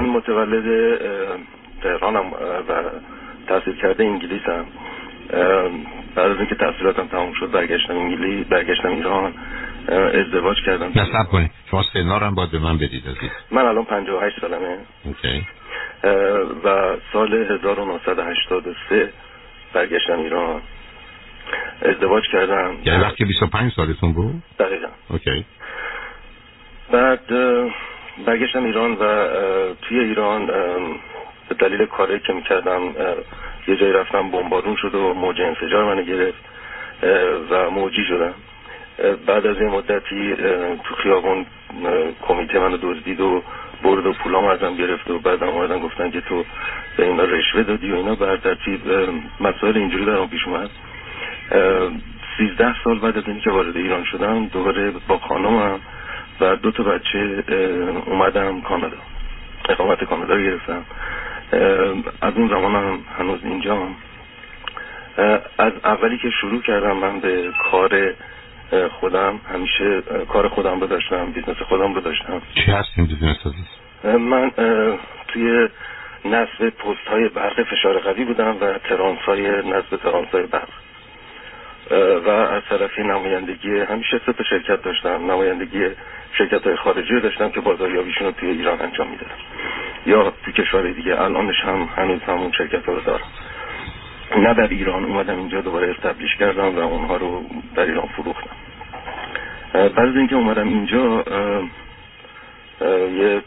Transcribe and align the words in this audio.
من 0.00 0.08
متولد 0.08 0.98
تهرانم 1.82 2.32
و 2.68 2.82
تحصیل 3.48 3.76
کرده 3.82 4.04
انگلیسم. 4.04 4.66
بعد 6.14 6.30
از 6.30 6.36
اینکه 6.36 6.54
تحصیلاتم 6.54 7.06
تموم 7.06 7.32
شد 7.32 7.50
برگشتم 7.50 7.96
انگلیس 7.96 8.46
برگشتم 8.46 8.88
ایران 8.88 9.32
ازدواج 9.88 10.56
کردم. 10.66 10.88
نصب 10.88 11.30
کنید. 11.30 11.50
شما 11.70 11.82
سنارم 11.82 12.34
باید 12.34 12.50
به 12.50 12.58
من 12.58 12.76
بدید 12.76 13.08
عزیز. 13.08 13.30
من 13.50 13.66
الان 13.66 13.84
58 13.84 14.40
سالمه. 14.40 14.78
اوکی. 15.04 15.46
و 16.64 16.96
سال 17.12 17.34
1983 17.34 19.12
برگشتم 19.72 20.18
ایران. 20.18 20.62
ازدواج 21.82 22.22
کردم. 22.32 22.74
یعنی 22.84 23.02
وقتی 23.02 23.24
25 23.24 23.72
سالتون 23.72 24.12
بود؟ 24.12 24.42
دقیقا. 24.58 24.88
اوکی. 25.08 25.44
بعد 26.92 27.20
برگشتم 28.24 28.64
ایران 28.64 28.92
و 28.92 29.28
توی 29.82 30.00
ایران 30.00 30.46
به 31.48 31.54
دلیل 31.58 31.86
کاری 31.86 32.20
که 32.20 32.32
می‌کردم 32.32 32.82
یه 33.68 33.76
جایی 33.76 33.92
رفتم 33.92 34.30
بمبارون 34.30 34.76
شد 34.76 34.94
و 34.94 35.14
موج 35.14 35.40
انفجار 35.40 35.84
منو 35.84 36.02
گرفت 36.02 36.44
و 37.50 37.70
موجی 37.70 38.04
شدم. 38.04 38.34
بعد 39.26 39.46
از 39.46 39.56
این 39.60 39.70
مدتی 39.70 40.36
تو 40.84 40.94
خیابون 40.94 41.46
کمیته 42.28 42.58
منو 42.58 42.76
دزدید 42.82 43.20
و 43.20 43.42
برد 43.82 44.06
و 44.06 44.12
پولام 44.12 44.44
ازم 44.44 44.76
گرفت 44.76 45.10
و 45.10 45.18
بعد 45.18 45.42
آمدن 45.42 45.78
گفتن 45.78 46.10
که 46.10 46.20
تو 46.20 46.44
به 46.96 47.06
اینا 47.06 47.24
رشوه 47.24 47.62
دادی 47.62 47.92
و 47.92 47.96
اینا 47.96 48.14
بر 48.14 48.36
ترتیب 48.36 48.80
مسائل 49.40 49.76
اینجوری 49.76 50.04
در 50.04 50.26
پیش 50.26 50.46
اومد. 50.46 50.70
سیزده 52.38 52.74
سال 52.84 52.98
بعد 52.98 53.18
از 53.18 53.24
اینکه 53.26 53.50
وارد 53.50 53.76
ایران 53.76 54.04
شدم 54.04 54.46
دوباره 54.46 54.92
با 55.08 55.18
خانمم 55.18 55.80
و 56.40 56.56
دو 56.56 56.70
تا 56.70 56.82
بچه 56.82 57.44
اومدم 58.06 58.60
کانادا. 58.60 58.96
اقامت 59.68 60.04
کانادا 60.04 60.34
رو 60.34 60.42
گرفتم. 60.42 60.84
از 62.20 62.34
اون 62.36 62.48
زمان 62.48 62.74
هم 62.74 62.98
هنوز 63.18 63.40
اینجا 63.44 63.88
از 65.58 65.72
اولی 65.84 66.18
که 66.18 66.30
شروع 66.30 66.62
کردم 66.62 66.96
من 66.96 67.20
به 67.20 67.52
کار 67.70 68.14
خودم 69.00 69.40
همیشه 69.52 70.02
کار 70.28 70.48
خودم 70.48 70.80
رو 70.80 70.86
داشتم 70.86 71.32
business 71.32 71.56
خودم 71.56 71.94
رو 71.94 72.00
داشتم. 72.00 72.42
چی 72.54 72.70
هست 72.70 72.88
این 72.96 73.06
business 73.06 73.36
من 74.04 74.50
توی 75.28 75.68
نصب 76.24 76.68
پست 76.68 77.08
های 77.10 77.28
برق 77.28 77.62
فشار 77.62 77.98
قوی 77.98 78.24
بودم 78.24 78.56
و 78.60 78.78
ترانس 78.78 79.18
های 79.18 79.42
نصب 79.48 79.96
ترانس 80.02 80.28
های 80.28 80.46
برق. 80.46 80.68
و 82.26 82.30
از 82.30 82.62
طرفی 82.68 83.02
نمایندگی 83.02 83.78
همیشه 83.78 84.20
سه 84.26 84.44
شرکت 84.50 84.82
داشتم. 84.82 85.30
نمایندگی 85.30 85.86
شرکت 86.32 86.66
های 86.66 86.76
خارجی 86.76 87.20
داشتم 87.20 87.50
که 87.50 87.60
بازاریابیشون 87.60 88.26
رو 88.26 88.32
توی 88.32 88.50
ایران 88.50 88.80
انجام 88.80 89.08
می‌دادم. 89.08 89.34
یا 90.06 90.32
توی 90.44 90.52
کشور 90.52 90.90
دیگه. 90.90 91.20
الانش 91.20 91.60
هم 91.60 91.88
هنوز 91.96 92.22
همون 92.22 92.52
شرکت 92.52 92.88
رو 92.88 93.00
دارم. 93.00 93.26
نه 94.36 94.54
در 94.54 94.68
ایران. 94.68 95.04
اومدم 95.04 95.36
اینجا 95.36 95.60
دوباره 95.60 95.90
استبلیش 95.90 96.36
کردم 96.36 96.76
و 96.76 96.78
اونها 96.78 97.16
رو 97.16 97.44
در 97.74 97.82
ایران 97.82 98.06
فروختم. 98.06 98.56
بعد 99.72 99.98
از 99.98 100.16
اینکه 100.16 100.36
اومدم 100.36 100.68
اینجا 100.68 101.24
یه 103.16 103.42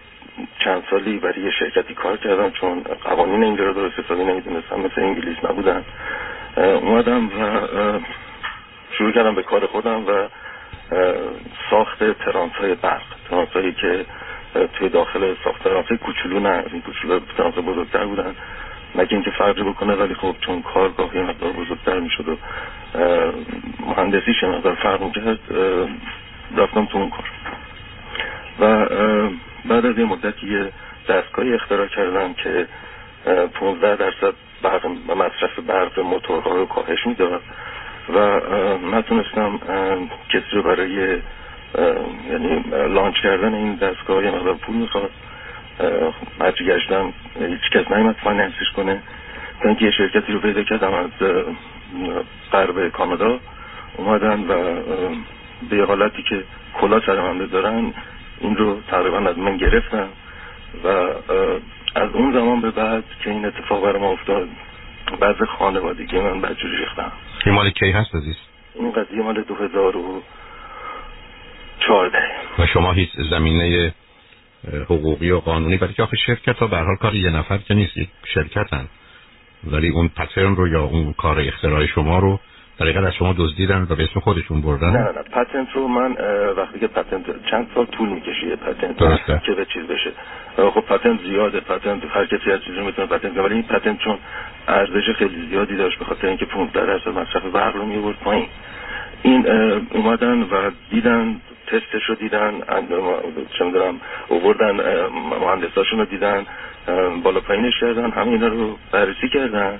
چند 0.59 0.83
سالی 0.89 1.17
برای 1.17 1.41
یه 1.41 1.51
شرکتی 1.51 1.93
کار 1.93 2.17
کردم 2.17 2.51
چون 2.51 2.83
قوانین 3.03 3.43
اینجا 3.43 3.63
رو 3.63 3.73
درست 3.73 3.99
حسابی 3.99 4.23
نمی‌دونستم. 4.23 4.79
مثل 4.79 5.01
انگلیس 5.01 5.37
نبودن. 5.43 5.83
اومدم 6.57 7.27
و 7.27 7.59
شروع 8.91 9.11
کردم 9.11 9.35
به 9.35 9.43
کار 9.43 9.65
خودم 9.65 10.07
و 10.07 10.27
ساخت 11.69 12.03
ترانس 12.13 12.51
های 12.51 12.75
برق. 12.75 13.01
ترانس 13.29 13.49
هایی 13.49 13.73
که 13.73 14.05
توی 14.73 14.89
داخل 14.89 15.35
ساخت 15.43 15.63
ترانس 15.63 15.85
های 15.85 15.97
کوچولو 15.97 16.39
نه 16.39 16.63
این 16.71 16.81
کوچولو 16.81 17.19
ترانس 17.37 17.53
بزرگتر 17.55 18.05
بودن. 18.05 18.35
مگه 18.95 19.13
اینکه 19.13 19.31
فرقی 19.31 19.63
بکنه 19.63 19.95
ولی 19.95 20.13
خب 20.13 20.35
چون 20.41 20.61
کارگاه 20.61 21.15
یه 21.15 21.21
مقدار 21.21 21.51
بزرگتر 21.51 21.99
می‌شد 21.99 22.29
و 22.29 22.37
مهندسیش 23.79 24.43
یه 24.43 24.49
مقدار 24.49 24.75
فرق 24.75 25.01
می‌کرد 25.01 25.39
رفتم 26.57 26.85
تو 26.85 26.97
اون 26.97 27.09
کار. 27.09 27.25
و 28.59 28.89
بعد 29.65 29.85
از 29.85 29.97
یه 29.97 30.05
مدتی 30.05 30.47
یه 30.47 30.71
دستگاهی 31.09 31.53
اختراع 31.53 31.87
کردم 31.87 32.33
که 32.33 32.67
15 33.53 33.95
درصد 33.95 34.33
برق 34.63 34.85
مصرف 35.17 35.59
برق 35.59 35.99
موتورها 35.99 36.55
رو 36.55 36.65
کاهش 36.65 37.07
می‌داد. 37.07 37.41
و 38.13 38.39
نتونستم 38.95 39.59
کسی 40.29 40.51
رو 40.51 40.63
برای 40.63 41.19
یعنی 42.29 42.63
launch 42.93 43.15
کردن 43.23 43.53
این 43.53 43.75
دستگاه 43.75 44.23
یه 44.23 44.31
مقدار 44.31 44.53
پول 44.53 44.75
می‌خواد 44.75 45.09
هرچی 46.41 46.65
گشتم 46.65 47.13
هیچ 47.39 47.69
کس 47.73 47.91
نیومد 47.91 48.15
finance 48.23 48.61
ش 48.61 48.71
کنه. 48.75 49.01
تا 49.63 49.75
یه 49.81 49.91
شرکتی 49.91 50.33
رو 50.33 50.39
پیدا 50.39 50.63
کردم 50.63 50.93
از 50.93 51.09
غرب 52.51 52.89
کانادا. 52.89 53.39
اومدن 53.97 54.39
و 54.39 54.81
به 55.69 55.85
حالتی 55.85 56.23
که 56.23 56.43
کلا 56.73 56.99
سر 56.99 57.21
من 57.21 57.37
دارن 57.37 57.93
این 58.39 58.55
رو 58.55 58.81
تقریبا 58.87 59.17
از 59.17 59.37
من 59.37 59.57
گرفتن. 59.57 60.07
و 60.83 60.87
از 61.95 62.09
اون 62.13 62.33
زمان 62.33 62.61
به 62.61 62.71
بعد 62.71 63.03
که 63.23 63.29
این 63.29 63.45
اتفاق 63.45 63.83
برای 63.83 64.01
ما 64.01 64.11
افتاد 64.11 64.47
بعض 65.19 65.35
خانوادگی 65.57 66.19
من 66.19 66.41
بدجوری 66.41 66.77
ریختم. 66.77 67.11
این 67.45 67.55
مال 67.55 67.69
کی 67.69 67.91
هست 67.91 68.15
عزیز؟ 68.15 68.35
این 68.75 68.91
قضیه 68.91 69.21
مال 69.21 69.43
2014 69.43 72.17
و 72.59 72.65
شما 72.65 72.91
هیچ 72.91 73.09
زمینه 73.29 73.93
حقوقی 74.85 75.31
و 75.31 75.39
قانونی 75.39 75.77
برای 75.77 75.93
که 75.93 76.03
آخه 76.03 76.17
شرکت 76.17 76.57
ها 76.57 76.67
به 76.67 76.77
حال 76.77 76.95
کار 76.95 77.15
یه 77.15 77.29
نفر 77.29 77.57
که 77.57 77.73
نیست 77.73 77.93
شرکتن 78.33 78.87
ولی 79.63 79.89
اون 79.89 80.07
پترن 80.07 80.55
رو 80.55 80.67
یا 80.67 80.83
اون 80.83 81.13
کار 81.13 81.39
اختراع 81.39 81.85
شما 81.85 82.19
رو 82.19 82.39
در 82.79 83.05
از 83.07 83.13
شما 83.15 83.35
دزدیدن 83.37 83.87
و 83.89 83.95
به 83.95 84.03
اسم 84.03 84.19
خودشون 84.19 84.61
بردن. 84.61 84.89
نه 84.89 84.97
نه 84.97 85.21
پتنت 85.31 85.67
رو 85.73 85.87
من 85.87 86.11
وقتی 86.57 86.79
که 86.79 86.87
پتنت 86.87 87.45
چند 87.51 87.67
سال 87.75 87.85
طول 87.85 88.09
می‌کشه 88.09 88.55
پتنت 88.55 88.97
درسته. 88.97 89.41
که 89.45 89.51
به 89.51 89.65
چیز 89.65 89.83
بشه. 89.83 90.11
خب 90.55 90.81
پتنت 90.81 91.21
زیاده 91.21 91.59
پتنت 91.59 92.03
هر 92.09 92.25
کسی 92.25 92.51
از 92.51 92.59
چیزی 92.63 92.81
می‌تونه 92.81 93.07
پتنت 93.07 93.37
ولی 93.37 93.53
این 93.53 93.63
پتنت 93.63 93.99
چون 93.99 94.17
ارزش 94.67 95.09
خیلی 95.15 95.47
زیادی 95.49 95.77
داشت 95.77 95.99
به 95.99 96.05
خاطر 96.05 96.27
اینکه 96.27 96.45
15 96.45 96.85
درصد 96.85 97.09
مصرف 97.09 97.43
برق 97.43 97.75
رو 97.75 97.85
میورد 97.85 98.17
پایین. 98.17 98.47
این 99.23 99.47
اومدن 99.91 100.41
و 100.41 100.71
دیدن 100.89 101.41
تستش 101.67 102.05
رو 102.09 102.15
دیدن 102.15 102.53
چه 103.57 103.65
می‌دونم 103.65 103.99
اووردن 104.27 104.71
مهندساشون 105.41 105.99
رو 105.99 106.05
دیدن 106.05 106.45
بالا 107.23 107.39
پایینش 107.39 107.79
کردن 107.81 108.11
همه 108.11 108.27
اینا 108.27 108.47
رو 108.47 108.77
بررسی 108.91 109.29
کردن. 109.29 109.79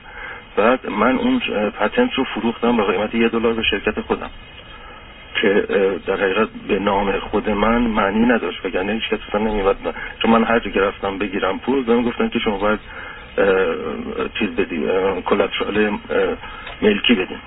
بعد 0.55 0.89
من 0.89 1.17
اون 1.17 1.39
patent 1.79 2.13
رو 2.13 2.23
فروختم 2.23 2.77
به 2.77 2.83
قیمت 2.83 3.15
یه 3.15 3.29
دلار 3.29 3.53
به 3.53 3.63
شرکت 3.63 4.01
خودم. 4.01 4.29
که 5.41 5.65
در 6.05 6.15
حقیقت 6.15 6.47
به 6.67 6.79
نام 6.79 7.11
خود 7.19 7.49
من 7.49 7.81
معنی 7.81 8.25
نداشت 8.25 8.65
وگرنه 8.65 8.93
هیچ 8.93 9.09
کس 9.09 9.35
نمیومد 9.35 9.77
چون 10.21 10.31
من 10.31 10.43
هر 10.43 10.59
جا 10.59 10.87
رفتم 10.87 11.17
بگیرم 11.17 11.59
پول 11.59 11.83
بهم 11.83 12.03
گفتن 12.03 12.29
که 12.29 12.39
شما 12.39 12.57
باید 12.57 12.79
چیز 14.39 14.49
بدی 14.49 14.85
collateral 15.25 15.97
ملکی 16.81 17.15
بدیم 17.15 17.41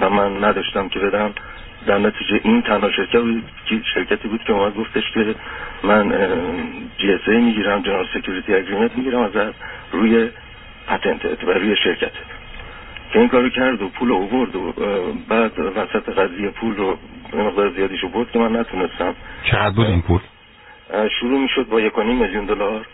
و 0.00 0.10
من 0.10 0.44
نداشتم 0.44 0.88
که 0.88 0.98
بدم. 0.98 1.32
در 1.86 1.98
نتیجه 1.98 2.40
این 2.44 2.62
تنها 2.62 2.90
شرکت 2.90 3.20
بود 3.20 3.44
شرکتی 3.94 4.28
بود 4.28 4.44
که 4.44 4.52
اومد 4.52 4.74
گفتش 4.74 5.10
که 5.10 5.34
من 5.82 6.12
GSA 6.98 7.40
می‌گیرم 7.40 7.82
general 7.82 8.06
security 8.14 8.54
agreement 8.54 8.96
می‌گیرم 8.96 9.20
از 9.20 9.30
روی 9.92 10.28
patent 10.86 11.36
ت 11.36 11.44
و 11.44 11.50
روی 11.50 11.76
شرکتت 11.76 12.12
که 13.12 13.18
این 13.18 13.28
کارو 13.28 13.48
کرد 13.48 13.82
و 13.82 13.88
پول 13.88 14.12
اوورد 14.12 14.56
و 14.56 14.72
بعد 15.28 15.58
وسط 15.58 16.08
قضیه 16.08 16.48
پول 16.48 16.76
رو 16.76 16.98
مقدار 17.32 17.70
زیادیشو 17.70 18.08
برد 18.08 18.30
که 18.30 18.38
من 18.38 18.60
نتونستم. 18.60 19.14
چقدر 19.42 19.70
بود 19.70 19.86
این 19.86 20.02
پول؟ 20.02 20.20
شروع 21.20 21.40
می‌شد 21.40 21.68
با 21.68 21.80
یک 21.80 21.98
میلیون 21.98 22.44
دلار. 22.44 22.86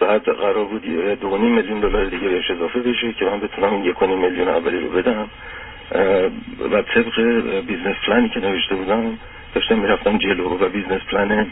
بعد 0.00 0.24
قرار 0.24 0.64
بود 0.64 0.82
دو 1.20 1.38
میلیون 1.38 1.80
دلار 1.80 2.04
دیگه 2.04 2.28
بهش 2.28 2.50
اضافه 2.50 2.80
بشه 2.80 3.12
که 3.12 3.24
من 3.24 3.40
بتونم 3.40 3.72
این 3.72 3.84
یک 3.84 4.02
میلیون 4.02 4.48
اولی 4.48 4.80
رو 4.80 4.88
بدم. 4.88 5.28
و 6.70 6.82
طبق 6.82 7.20
business 7.66 7.96
plan 8.06 8.24
ی 8.24 8.28
که 8.28 8.40
نوشته 8.40 8.74
بودم 8.74 9.18
داشتم 9.54 9.78
می‌رفتم 9.78 10.18
جلو 10.18 10.58
و 10.58 10.68
business 10.68 11.00
plan 11.10 11.46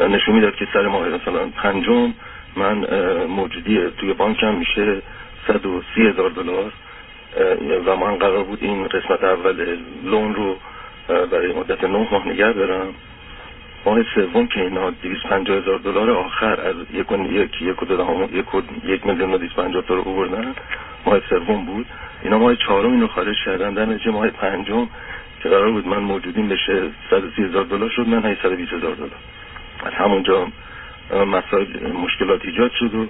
نشون 0.00 0.34
می‌داد 0.34 0.56
که 0.56 0.66
سر 0.72 0.86
ماه 0.86 1.08
مثلا 1.08 1.46
پنجم 1.46 2.12
من 2.56 2.86
موجودی 3.24 3.80
توی 3.98 4.12
بانکم 4.12 4.54
میشه 4.54 5.02
130 5.46 6.08
هزار 6.08 6.30
دلار. 6.30 6.72
و 7.86 7.96
من 7.96 8.16
قرار 8.16 8.44
بود 8.44 8.58
این 8.62 8.86
قسمت 8.88 9.24
اول 9.24 9.78
لون 10.04 10.34
رو 10.34 10.56
برای 11.08 11.52
مدت 11.52 11.84
نه 11.84 12.08
ماه 12.12 12.28
نگه 12.28 12.52
دارم. 12.52 12.94
ماه 13.86 14.02
سوم 14.14 14.46
که 14.46 14.60
اینا 14.60 14.90
250 14.90 15.56
هزار 15.56 15.78
دلار 15.78 16.10
آخر 16.10 16.60
از 16.60 16.74
یک 16.92 17.06
یک 17.30 17.62
یک 17.62 17.82
یک 18.32 18.46
یک 18.84 19.06
میلیون 19.06 19.34
و 19.34 19.38
250 19.38 19.82
تا 19.82 19.94
رو 19.94 20.08
آوردن 20.08 20.54
ماه 21.06 21.20
سوم 21.28 21.64
بود. 21.64 21.86
اینا 22.22 22.38
ماه 22.38 22.56
چهارم 22.56 22.92
اینو 22.92 23.06
خارج 23.06 23.36
کردن. 23.44 23.74
در 23.74 23.84
نتیجه 23.84 24.10
ماه 24.10 24.30
پنجم 24.30 24.88
که 25.42 25.48
قرار 25.48 25.70
بود 25.70 25.86
من 25.86 25.98
موجودیم 25.98 26.48
بشه 26.48 26.82
130 27.10 27.42
هزار 27.42 27.64
دلار 27.64 27.88
شد 27.88 28.08
من 28.08 28.24
820 28.24 28.72
هزار 28.72 28.94
دلار. 28.94 29.10
از 29.84 29.92
همونجا 29.92 30.46
مسائل 31.10 31.92
مشکلات 31.92 32.44
ایجاد 32.44 32.70
شد 32.78 32.94
و 32.94 33.06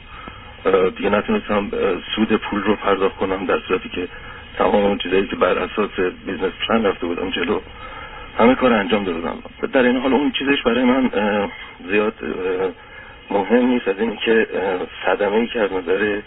دیگه 0.91 1.11
نتونستم 1.11 1.71
سود 2.15 2.33
پول 2.37 2.63
رو 2.63 2.77
پرداخت 2.77 3.17
کنم 3.17 3.47
در 3.47 3.59
صورتی 3.69 3.89
که 3.89 4.09
تمام 4.59 4.85
اون 4.85 4.99
چیزایی 4.99 5.27
که 5.27 5.37
بر 5.37 5.59
اساس 5.59 5.91
business 6.27 6.53
plan 6.69 6.85
رفته 6.85 7.07
بودم 7.07 7.31
جلو 7.31 7.61
همه 8.39 8.55
کار 8.55 8.73
انجام 8.73 9.05
دادم 9.05 9.39
در 9.73 9.83
این 9.83 9.97
حال 9.97 10.13
اون 10.13 10.33
چیزش 10.33 10.63
برای 10.63 10.85
من 10.85 11.11
زیاد 11.91 12.15
مهم 13.31 13.67
نیست 13.67 13.89
از 13.89 13.99
این 13.99 14.17
که 14.17 14.47
صدمه 15.07 15.37
ای 15.37 15.47
که 15.47 15.61
از 15.61 15.73
نظر 15.73 16.21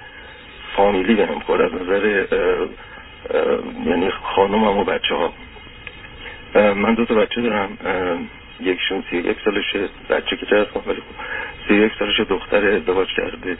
فامیلی 0.75 1.15
بهم 1.15 1.39
خورد 1.39 1.61
از 1.61 1.81
نظر 1.81 2.25
یعنی 3.85 4.09
خانومم 4.09 4.77
و 4.77 4.83
بچه 4.83 5.15
ها 5.15 5.33
من 6.73 6.93
دو 6.93 7.05
تا 7.05 7.15
بچه 7.15 7.41
دارم 7.41 7.77
یکشون 8.61 9.03
سی 9.09 9.17
یک 9.17 9.37
سالشه. 9.45 9.89
بچه 10.09 10.37
که 10.37 10.45
چه 10.45 10.55
ولی 10.55 10.65
خب 10.73 10.81
سی 11.67 11.73
یک 11.73 11.91
سالشه 11.99 12.23
دختر 12.23 12.67
ازدواج 12.67 13.07
کرده 13.17 13.57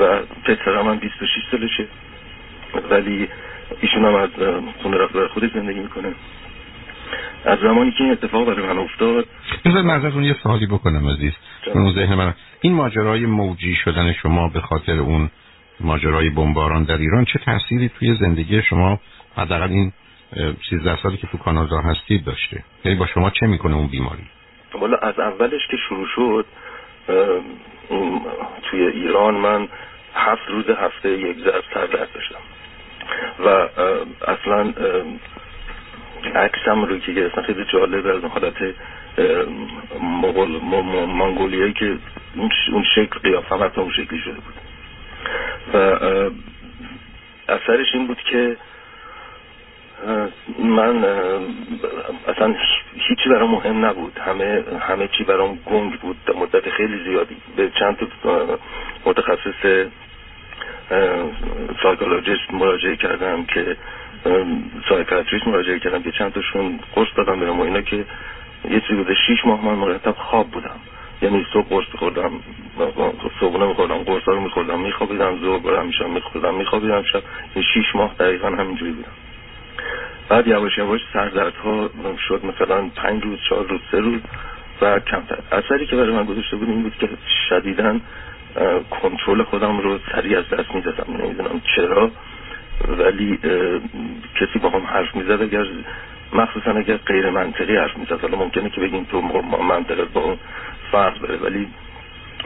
و 0.00 0.22
پسرم 0.44 0.88
هم 0.88 0.98
26 0.98 1.28
سالشه. 1.50 1.86
ولی 2.90 3.28
ایشون 3.80 4.04
هم 4.04 4.14
از 4.14 4.30
خونه 4.82 4.96
رفت 4.96 5.26
خودش 5.26 5.50
زندگی 5.54 5.80
می‌کنه. 5.80 6.12
از 7.44 7.58
زمانی 7.58 7.90
که 7.90 8.04
این 8.04 8.12
اتفاق 8.12 8.46
برای 8.46 8.66
من 8.66 8.78
افتاد 8.78 9.26
بذار 9.64 9.82
من 9.82 9.94
ازتون 9.94 10.24
یه 10.24 10.36
سوالی 10.42 10.66
بکنم 10.66 11.08
عزیز. 11.08 11.32
ذهن 11.94 12.14
من. 12.14 12.34
این 12.60 12.72
ماجرای 12.72 13.26
موجی 13.26 13.74
شدن 13.74 14.12
شما 14.12 14.48
به 14.48 14.60
خاطر 14.60 14.98
اون 14.98 15.30
ماجرای 15.80 16.30
بمباران 16.30 16.84
در 16.84 16.96
ایران 16.96 17.24
چه 17.24 17.38
تأثیری 17.38 17.90
توی 17.98 18.14
زندگی 18.14 18.62
شما 18.62 19.00
حداقل 19.36 19.68
این 19.70 19.92
13 20.70 20.96
سالی 21.02 21.16
که 21.16 21.26
تو 21.26 21.38
کانادا 21.38 21.80
هستید 21.80 22.24
داشته. 22.24 22.64
یعنی 22.84 22.98
با 22.98 23.06
شما 23.06 23.30
چه 23.30 23.46
می‌کنه 23.46 23.76
اون 23.76 23.86
بیماری؟ 23.86 24.22
والا 24.74 24.96
از 24.96 25.18
اولش 25.18 25.66
که 25.70 25.76
شروع 25.88 26.06
شد 26.14 26.46
توی 28.62 28.86
ایران 28.86 29.34
من 29.34 29.68
هفت 30.14 30.48
روز 30.48 30.64
هفته 30.70 31.08
یک 31.08 31.38
ضرب 31.38 31.64
سر 31.74 31.86
درد 31.86 32.08
داشتم. 32.14 32.40
و 33.44 33.48
اصلا 34.28 34.72
عکسم 36.34 36.84
رو 36.84 36.98
که 36.98 37.12
گرفتن 37.12 37.42
خیلی 37.42 37.64
جالب 37.72 38.06
از 38.06 38.24
حالت 38.24 38.74
مغول 41.06 41.72
که 41.72 41.98
اون 42.72 42.84
شکل 42.94 43.18
قیافه 43.22 43.54
هم 43.54 43.70
اون 43.76 43.92
شکلی 43.92 44.18
شده 44.18 44.34
بود. 44.34 44.54
و 45.74 45.76
اثرش 47.48 47.94
این 47.94 48.06
بود 48.06 48.18
که 48.30 48.56
من 50.58 51.04
اصلا 52.28 52.54
هیچی 52.94 53.28
برام 53.28 53.50
مهم 53.50 53.84
نبود. 53.84 54.18
همه 54.18 54.64
همه 54.80 55.08
چی 55.08 55.24
برام 55.24 55.58
گنگ 55.66 56.00
بود. 56.00 56.16
مدت 56.36 56.70
خیلی 56.70 57.04
زیادی. 57.04 57.36
به 57.56 57.70
چند 57.78 57.96
تا 58.22 58.58
متخصص 59.06 59.86
psychologist 61.82 62.54
مراجعه 62.54 62.96
کردم 62.96 63.44
که 63.44 63.76
psychiatrist 64.88 65.46
مراجعه 65.46 65.78
کردم 65.78 66.02
که 66.02 66.12
چند 66.12 66.32
تاشون 66.32 66.80
قرص 66.94 67.08
دادم 67.16 67.40
برام 67.40 67.60
و 67.60 67.62
اینا 67.62 67.80
که 67.80 68.04
یه 68.70 68.80
چیزی 68.80 68.94
بوده. 68.94 69.14
شیش 69.26 69.46
ماه 69.46 69.64
من 69.64 69.74
مرتب 69.74 70.14
خواب 70.16 70.50
بودم. 70.50 70.80
یعنی 71.22 71.46
صبح 71.52 71.68
قرص 71.68 71.84
میخوردم 71.92 72.30
صبحونه 73.40 73.66
میخوردم 73.66 73.98
قرص 73.98 74.22
رو 74.28 74.40
میخوردم 74.40 74.80
میخوابیدم 74.80 75.38
زور 75.38 75.58
برم 75.58 75.86
میشم 75.86 76.10
میخوردم 76.10 76.54
میخوابیدم 76.54 77.02
شب. 77.02 77.22
این 77.54 77.64
شیش 77.74 77.94
ماه 77.94 78.14
دقیقا 78.18 78.48
همینجوری 78.48 78.92
بودم. 78.92 79.12
بعد 80.28 80.46
یواش 80.46 80.78
یواش 80.78 81.00
ها 81.64 81.90
شد. 82.28 82.40
مثلا 82.44 82.88
پنج 82.96 83.22
روز 83.22 83.38
چهار 83.48 83.66
روز 83.66 83.80
سه 83.90 83.98
روز 83.98 84.20
و 84.82 85.00
کمتر. 85.00 85.38
اثری 85.52 85.86
که 85.86 85.96
برای 85.96 86.10
من 86.10 86.24
گذاشته 86.24 86.56
بود 86.56 86.68
این 86.68 86.82
بود 86.82 86.96
که 87.00 87.08
شدیدن 87.48 88.00
کنترل 88.90 89.42
خودم 89.42 89.78
رو 89.78 89.98
سریع 90.12 90.38
از 90.38 90.48
دست 90.48 90.74
می‌دادم. 90.74 91.16
نمی‌دونم 91.16 91.60
چرا 91.76 92.10
ولی 92.88 93.38
کسی 94.40 94.58
با 94.62 94.70
هم 94.70 94.82
حرف 94.82 95.16
می‌زد 95.16 95.42
اگر 95.42 95.66
مخصوصا 96.32 96.70
اگر 96.70 96.96
غیر 96.96 97.30
منطقی 97.30 97.76
حرف 97.76 97.96
می‌زد. 97.96 98.20
حالا 98.20 98.38
ممکنه 98.38 98.70
که 98.70 98.80
بگیم 98.80 99.04
تو 99.04 99.20
منطقه 99.68 100.04
با 100.04 100.20
اون 100.20 100.38
فرق 100.92 101.20
بره 101.20 101.36
ولی 101.36 101.68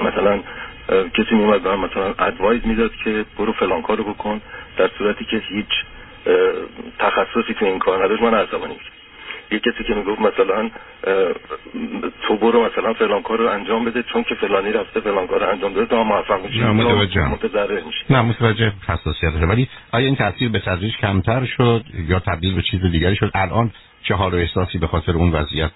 مثلا 0.00 0.40
کسی 0.88 1.34
میومد 1.34 1.62
به 1.62 1.76
مثلا 1.76 2.14
ادوایز 2.18 2.66
می‌داد 2.66 2.94
که 3.04 3.24
برو 3.38 3.52
فلان 3.52 3.82
کارو 3.82 4.04
بکن 4.04 4.40
در 4.76 4.90
صورتی 4.98 5.24
که 5.24 5.36
هیچ 5.36 5.84
تخصصی 6.98 7.54
تو 7.58 7.64
این 7.64 7.78
کار 7.78 8.04
نداشت 8.04 8.22
من 8.22 8.34
عصبانی 8.34 8.76
یه 9.50 9.58
کسی 9.58 9.84
که 9.84 9.94
می‌گفت 9.94 10.20
مثلا 10.20 10.70
تو 12.22 12.36
برو 12.36 12.64
مثلا 12.64 12.94
فلان 12.94 13.22
کار 13.22 13.38
رو 13.38 13.48
انجام 13.48 13.84
بده 13.84 14.02
چون 14.02 14.22
که 14.22 14.34
فلانی 14.34 14.72
رفته 14.72 15.00
فلان 15.00 15.26
کار 15.26 15.40
رو 15.40 15.48
انجام 15.50 15.72
داده 15.72 15.86
تا 15.86 16.02
موفق 16.02 16.40
میشی. 16.42 16.58
نه 16.58 16.72
متوجه 16.72 17.28
نه 18.10 18.22
متوجه 18.22 18.72
حساسیتش 18.88 19.42
ولی 19.42 19.68
آیا 19.92 20.06
این 20.06 20.16
تاثیر 20.16 20.48
به 20.48 20.58
تدریج 20.58 20.96
کمتر 20.96 21.44
شد 21.44 21.84
یا 22.08 22.18
تبدیل 22.18 22.54
به 22.54 22.62
چیز 22.62 22.80
دیگری 22.80 23.16
شد؟ 23.16 23.30
الان 23.34 23.70
چه 24.02 24.14
حال 24.14 24.34
و 24.34 24.36
احساسی 24.36 24.78
به 24.78 24.86
خاطر 24.86 25.12
اون 25.12 25.32
وضعیت 25.32 25.70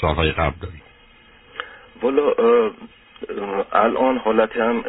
سالهای 0.00 0.32
قبل 0.32 0.54
داری؟ 0.62 0.82
والا 2.02 2.32
الان 3.72 4.16
حالت 4.18 4.56
هم 4.56 4.82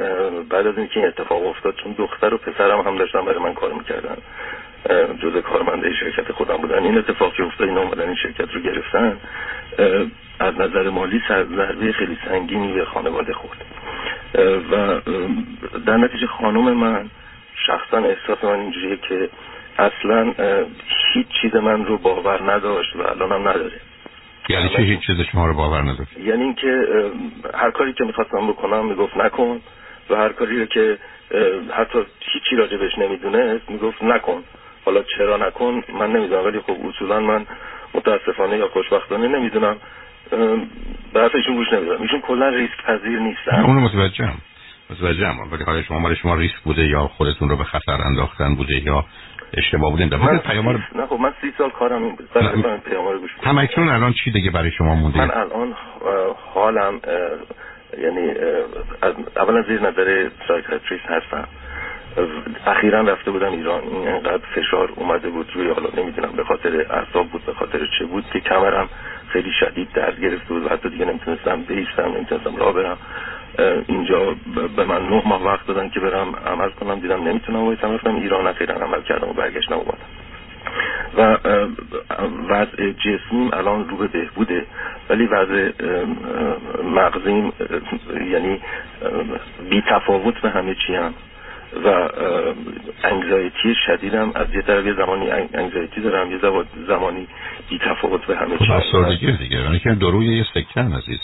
بعد 0.50 0.68
از 0.68 0.78
اینکه 0.78 1.00
این 1.00 1.08
اتفاق 1.08 1.46
افتاد 1.46 1.76
چون 1.84 1.96
دختر 1.98 2.34
و 2.34 2.38
پسرم 2.38 2.82
هم 2.82 2.98
داشتن 2.98 3.26
برای 3.26 3.40
من 3.40 3.54
کار 3.54 3.74
می‌کردن. 3.74 4.18
جزء 5.22 5.42
کارمنده 5.42 5.94
شرکت 5.94 6.32
خودم 6.32 6.58
بودن. 6.58 6.84
این 6.84 6.98
اتفاقی 6.98 7.44
افتاد 7.44 7.68
این 7.68 7.78
اومدن 7.78 8.08
این 8.08 8.16
شرکت 8.16 8.54
رو 8.54 8.62
گرفتن. 8.62 9.18
از 10.40 10.54
نظر 10.56 10.90
مالی 10.90 11.22
ضربه 11.28 11.92
خیلی 11.92 12.18
سنگینی 12.26 12.74
به 12.74 12.86
خانواده 12.86 13.34
خورد. 13.34 13.66
و 14.72 15.02
در 15.86 15.98
نتیجه 15.98 16.28
خانم 16.28 16.74
من 16.74 17.10
شخصا 17.68 17.98
احساس 17.98 18.44
من 18.44 18.60
اینجوریه 18.60 18.98
که 18.98 19.30
اصلا 19.80 20.34
هیچ 21.14 21.28
چیز 21.42 21.56
من 21.56 21.86
رو 21.86 21.98
باور 21.98 22.52
نداشت 22.52 22.96
و 22.96 23.02
الان 23.02 23.32
هم 23.32 23.48
نداره. 23.48 23.82
یعنی 24.50 24.70
چه 24.70 24.82
هیچ 24.82 25.00
چیز 25.00 25.22
شما 25.32 25.48
رو 25.48 25.54
باور 25.54 25.82
نداشت؟ 25.82 26.18
یعنی 26.18 26.44
اینکه 26.44 26.88
هر 27.54 27.72
کاری 27.72 27.94
که 27.94 28.04
می‌خواستم 28.04 28.48
بکنم 28.48 28.86
می‌گفت 28.86 29.18
نکن 29.18 29.62
و 30.10 30.16
هر 30.16 30.30
کاری 30.30 30.60
رو 30.60 30.66
که 30.66 30.98
حتی 31.74 32.00
هیچی 32.20 32.56
راجبش 32.56 32.98
نمی‌دونست 32.98 33.70
می‌گفت 33.70 34.04
نکن. 34.04 34.44
حالا 34.86 35.04
چرا 35.18 35.38
نکن؟ 35.38 35.84
من 36.00 36.12
نمی‌دونم 36.12 36.46
ولی 36.46 36.60
خب 36.60 36.76
اصولا 36.90 37.20
من 37.20 37.46
متاسفانه 37.94 38.58
یا 38.58 38.68
خوشبختانه 38.68 39.28
نمی‌دونم. 39.28 39.78
به 41.14 41.36
ایشون 41.36 41.56
گوش 41.56 41.74
نمی‌دونم 41.74 42.02
ایشون 42.02 42.22
کلا 42.22 42.50
ریسک 42.50 42.86
پذیر 42.86 43.20
نیستن. 43.20 43.60
اونو 43.66 43.80
متوجهم. 43.80 44.38
متوجهم. 44.90 45.52
ولی 45.52 45.64
حالا 45.64 45.84
شما 45.84 46.00
مال 46.00 46.16
شما 46.16 46.36
ریسک 46.36 46.60
بوده 46.64 46.88
یا 46.88 47.08
خودتون 47.08 47.50
رو 47.50 47.58
به 47.58 47.64
خطر 47.64 48.02
انداختن 48.06 48.56
بوده 48.56 48.86
یا 48.86 49.06
اشتباه 49.58 49.92
بوده؟ 49.92 50.18
من 50.18 50.38
پیامار 50.38 50.88
نه 50.96 51.06
خب 51.06 51.16
من 51.16 51.34
سی 51.42 51.54
سال 51.58 51.70
کارم 51.70 52.04
این 52.04 52.16
بود. 52.16 52.30
برای 52.34 52.78
پیامار 52.78 53.18
گوش 53.18 53.32
هم 53.44 53.90
الان 53.90 54.14
چی 54.14 54.32
دیگه 54.32 54.52
برای 54.52 54.72
شما 54.72 54.96
مونده؟ 54.96 55.18
من 55.18 55.32
الان 55.32 55.74
حالم 56.54 57.00
یعنی 57.98 58.32
اولا 59.38 59.62
زیر 59.62 59.82
نظر 59.82 60.30
سایکاتریست 60.48 61.06
هستم. 61.06 61.48
اخیرا 62.66 63.02
رفته 63.02 63.32
بودم 63.32 63.52
ایران. 63.52 63.82
این 63.84 64.08
انقدر 64.08 64.46
فشار 64.56 64.90
اومده 64.96 65.30
بود 65.30 65.52
روی 65.54 65.68
حالا 65.68 65.90
نمی‌دونم 65.98 66.32
به 66.32 66.44
خاطر 66.44 66.86
اعصاب 66.90 67.28
بود 67.28 67.46
به 67.46 67.54
خاطر 67.54 67.80
چه 68.00 68.06
بود 68.06 68.26
که 68.34 68.40
کمرم 68.40 68.90
خیلی 69.28 69.52
شدید 69.60 69.92
درد 69.94 70.20
گرفته 70.20 70.54
بود 70.54 70.66
و 70.66 70.70
حتی 70.70 70.90
دیگه 70.90 71.06
نمی‌تونستم 71.06 71.62
بیستم 71.62 72.12
نمی‌تونستم 72.16 72.56
راه 72.56 72.74
برم. 72.74 72.98
اینجا 73.88 74.36
به 74.76 74.86
من 74.86 75.02
نه 75.10 75.22
ماه 75.26 75.44
وقت 75.44 75.68
دادن 75.68 75.90
که 75.90 76.00
برم 76.00 76.36
عمل 76.48 76.70
کنم. 76.70 77.00
دیدم 77.00 77.24
نمی‌تونم 77.24 77.64
وایسم 77.64 77.94
رفتم 77.94 78.16
ایران 78.16 78.48
اخیرا 78.48 78.76
عمل 78.76 79.02
کردم 79.02 79.30
و 79.30 79.34
برگشتم 79.34 79.76
اومدم. 79.76 79.98
و 81.18 81.38
وضع 82.50 82.92
جسمیم 82.92 83.54
الان 83.54 83.90
رو 83.90 83.98
به 83.98 84.08
بهبوده 84.08 84.66
ولی 85.10 85.26
وضع 85.26 85.72
مغزیم 86.84 87.54
یعنی 88.32 88.62
بی 89.70 89.84
تفاوت 89.90 90.42
به 90.42 90.50
همه 90.50 90.76
چی 90.76 90.96
هم. 90.96 91.14
و 91.86 92.10
انگزایتی 93.04 93.76
شدیدم. 93.86 94.32
از 94.36 94.56
یه 94.56 94.62
طرف 94.62 94.86
یه 94.86 94.94
زمانی 94.94 95.32
انگزایتی 95.32 96.02
دارم 96.02 96.32
یه 96.32 96.40
زمانی 96.88 97.28
بی 97.70 97.80
تفاوت 97.80 98.26
به 98.26 98.38
همه 98.38 98.58
چی 98.58 98.72
افسردگی 98.72 99.32
دیگه. 99.32 99.58
یعنی 99.58 99.80
که 99.80 99.90
دو 99.90 100.09
روی 100.09 100.38
یه 100.38 100.46
سکه 100.54 100.82
عزیز. 100.82 101.20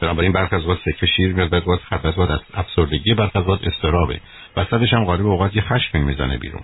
بنابراین 0.00 0.32
برخ 0.32 0.52
از 0.52 0.66
وقت 0.66 0.78
سکه 0.84 1.06
شیر 1.06 1.32
میاد 1.32 1.50
بعد 1.50 1.68
وقت 1.68 1.82
خط 1.82 2.06
از 2.06 2.18
وقت 2.18 2.40
افسردگی 2.54 3.14
برخ 3.14 3.36
از 3.36 3.48
وقت 3.48 3.66
اضطرابه. 3.66 4.20
وسطش 4.56 4.92
هم 4.92 5.04
غالب 5.04 5.26
اوقات 5.26 5.56
یه 5.56 5.62
خشم 5.62 5.98
می‌زنه 5.98 6.38
بیرون. 6.38 6.62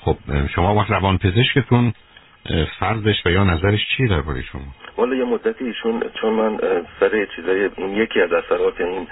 خب 0.00 0.16
شما 0.54 0.74
وقت 0.74 0.90
روان 0.90 1.18
پزشکتون 1.18 1.92
فرضش 2.80 3.26
و 3.26 3.30
یا 3.30 3.44
نظرش 3.44 3.80
چیه 3.96 4.08
درباره 4.08 4.42
شما؟ 4.42 4.62
والا 4.96 5.16
یه 5.16 5.24
مدتی 5.24 5.64
ایشون 5.64 6.02
چون 6.20 6.32
من 6.32 6.58
سر 7.00 7.26
چیزای 7.36 7.70
این 7.76 7.96
یکی 7.96 8.20
از 8.20 8.32
اثرات 8.32 8.80
این 8.80 9.06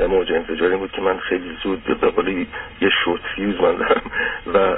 موج 0.00 0.32
انفجاری 0.32 0.76
بود 0.76 0.92
که 0.92 1.00
من 1.00 1.18
خیلی 1.18 1.56
زود 1.62 1.84
به 1.84 2.46
یه 2.80 2.90
short 3.04 3.20
fuse 3.34 3.60
من 3.60 3.76
دارم 3.76 4.02
و 4.54 4.76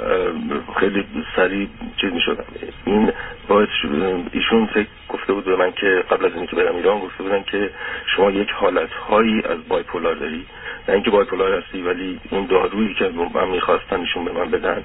خیلی 0.79 1.05
سریع 1.35 1.67
چیز 2.01 2.13
می 2.13 2.21
شدم 2.21 2.43
این 2.85 3.11
باعث 3.47 3.69
ایشون 4.31 4.65
فکر 4.65 4.87
گفته 5.09 5.33
بود 5.33 5.45
به 5.45 5.55
من 5.55 5.71
که 5.71 6.03
قبل 6.11 6.25
از 6.25 6.31
اینکه 6.35 6.55
برم 6.55 6.75
ایران 6.75 6.99
گفته 6.99 7.23
بودن 7.23 7.43
که 7.43 7.69
شما 8.15 8.31
یک 8.31 8.51
حالت 8.51 8.91
هایی 8.91 9.41
از 9.41 9.67
بایپولار 9.67 10.15
داری. 10.15 10.45
نه 10.87 10.93
اینکه 10.93 11.11
بایپولار 11.11 11.53
هستی 11.53 11.81
ولی 11.81 12.19
این 12.31 12.45
دارویی 12.45 12.93
که 12.93 13.09
من 13.33 13.49
می‌خواستن 13.49 13.99
ایشون 13.99 14.25
به 14.25 14.31
من 14.31 14.51
بدن. 14.51 14.83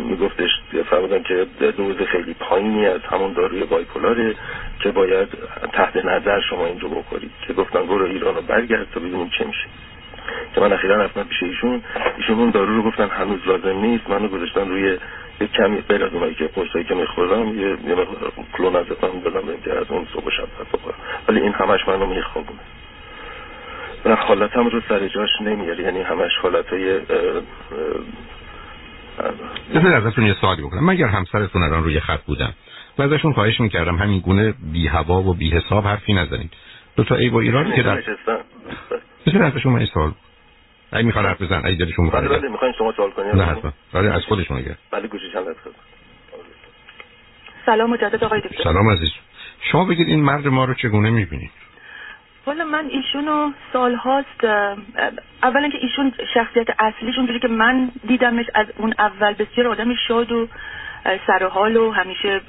میگفتش 0.00 0.50
فرمودن 0.90 1.22
که 1.22 1.46
دوز 1.76 1.96
خیلی 1.96 2.34
پایینی 2.34 2.86
از 2.86 3.00
همون 3.00 3.32
داروی 3.32 3.64
بایپولاره 3.64 4.34
که 4.80 4.90
باید 4.90 5.28
تحت 5.72 5.96
نظر 5.96 6.40
شما 6.40 6.66
این 6.66 6.80
رو 6.80 7.04
که 7.46 7.52
گفتن 7.52 7.86
برو 7.86 8.04
ایران 8.04 8.34
رو 8.34 8.42
برگرد 8.42 8.86
تا 8.94 9.00
ببینیم 9.00 9.30
چه 9.38 9.44
میشه 9.52 9.68
که 10.54 10.60
من 10.60 10.72
اخیرا 10.72 10.96
رفتم 11.04 11.22
پیش 11.22 11.42
ایشون 11.42 11.82
ایشون 12.16 12.38
اون 12.38 12.50
دارو 12.50 12.76
رو 12.76 12.82
گفتن 12.82 13.08
هنوز 13.08 13.40
لازم 13.46 13.78
نیست. 13.78 14.10
منو 14.10 14.28
گذاشتن 14.28 14.68
روی 14.68 14.98
یه 15.40 15.46
کمی 15.46 15.80
غیر 15.80 16.04
از 16.04 16.12
اونایی 16.12 16.34
که 16.34 16.46
قرصایی 16.46 16.84
که 16.84 16.94
میخوردم 16.94 17.60
یه 17.60 17.68
یه 17.68 17.96
کلون 18.52 18.76
از 18.76 18.86
دادم 19.24 19.60
که 19.64 19.72
از 19.72 19.86
اون 19.88 20.06
صبح 20.12 20.30
شب 20.30 20.48
بخورم. 20.72 20.94
ولی 21.28 21.40
این 21.40 21.52
همش 21.52 21.88
منو 21.88 22.06
میخوابونه. 22.06 22.60
و 24.04 24.14
حالتم 24.14 24.68
رو 24.68 24.80
سر 24.88 25.08
جاش 25.08 25.40
نمیاره 25.40 25.84
یعنی 25.84 26.00
همش 26.00 26.32
حالتای 26.42 27.00
بذار 29.74 29.92
ازتون 29.92 30.26
یه 30.26 30.34
سوالی 30.40 30.62
بکنم. 30.62 30.84
من 30.84 30.92
اگر 30.92 31.06
همسرتون 31.06 31.62
الان 31.62 31.84
روی 31.84 32.00
خط 32.00 32.20
بودم 32.22 32.52
و 32.98 33.02
ازشون 33.02 33.32
خواهش 33.32 33.60
می‌کردم 33.60 33.96
همین 33.96 34.20
گونه 34.20 34.54
بی 34.72 34.86
هوا 34.86 35.22
و 35.22 35.34
بی 35.34 35.50
حساب 35.50 35.84
حرفی 35.86 36.14
نزنید. 36.14 36.52
دو 36.96 37.04
تا 37.04 37.14
عیب 37.14 37.34
و 37.34 37.36
ایرادی 37.36 37.72
که 37.72 37.82
در 37.82 38.02
بذار 39.26 39.42
ازشون 39.42 39.72
من 39.72 39.86
سوال؟ 39.86 40.12
اگه 40.92 41.06
می‌خوان 41.06 41.26
حرف 41.26 41.42
بزن 41.42 41.62
اگه 41.64 41.74
دلشون 41.76 42.04
می‌خواد. 42.04 42.28
بله 42.28 42.48
می‌خواین 42.48 42.74
شما 42.78 42.92
سوال 42.92 43.10
کنید 43.10 43.34
نه 43.34 43.44
حتما. 43.44 43.72
بله 43.92 44.14
از 44.14 44.22
خودشون 44.24 44.56
اگر 44.56 44.74
بله 44.90 45.08
گوشی 45.08 45.32
چند 45.32 45.44
سلام 47.66 47.90
مجدد 47.90 48.24
آقای 48.24 48.40
دکتر. 48.40 48.64
سلام 48.64 48.90
عزیز. 48.90 49.10
شما 49.72 49.84
بگید 49.84 50.08
این 50.08 50.22
مرد 50.22 50.48
ما 50.48 50.64
رو 50.64 50.74
چگونه 50.74 51.10
می‌بینید؟ 51.10 51.50
والا 52.46 52.64
من 52.64 52.86
ایشونو 52.86 53.52
سال 53.72 53.94
هاست 53.94 54.44
اولا 55.42 55.68
که 55.68 55.78
ایشون 55.78 56.12
شخصیت 56.34 56.66
اصلیش 56.78 57.18
اونجوری 57.18 57.40
که 57.40 57.48
من 57.48 57.90
دیدمش 58.08 58.46
از 58.54 58.66
اون 58.76 58.94
اول. 58.98 59.32
بسیار 59.32 59.68
آدم 59.68 59.94
شاد 60.08 60.32
و 60.32 60.48
سر 61.26 61.46
حال 61.46 61.76
و 61.76 61.90
همیشه 61.90 62.40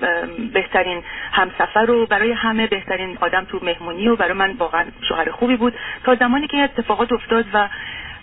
بهترین 0.54 1.04
همسفر 1.32 1.92
و 1.92 2.06
برای 2.06 2.32
همه 2.32 2.68
بهترین 2.68 3.18
آدم 3.22 3.44
تو 3.44 3.60
مهمونی 3.64 4.08
و 4.08 4.16
برای 4.16 4.34
من 4.34 4.52
واقعا 4.52 4.86
شوهر 5.08 5.32
خوبی 5.32 5.56
بود. 5.56 5.74
تا 6.04 6.16
زمانی 6.16 6.48
که 6.48 6.58
اتفاقات 6.58 7.12
افتاد 7.12 7.46
و 7.54 7.70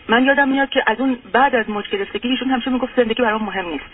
من 0.08 0.24
یادم 0.24 0.48
میاد 0.48 0.68
که 0.68 0.82
از 0.86 1.00
اون 1.00 1.18
بعد 1.32 1.54
از 1.54 1.70
موج 1.70 1.88
گرفتگی 1.88 2.28
ایشون 2.28 2.48
همیشه 2.50 2.70
می‌گفت 2.70 2.96
زندگی 2.96 3.22
برام 3.22 3.44
مهم 3.44 3.68
نیست. 3.68 3.90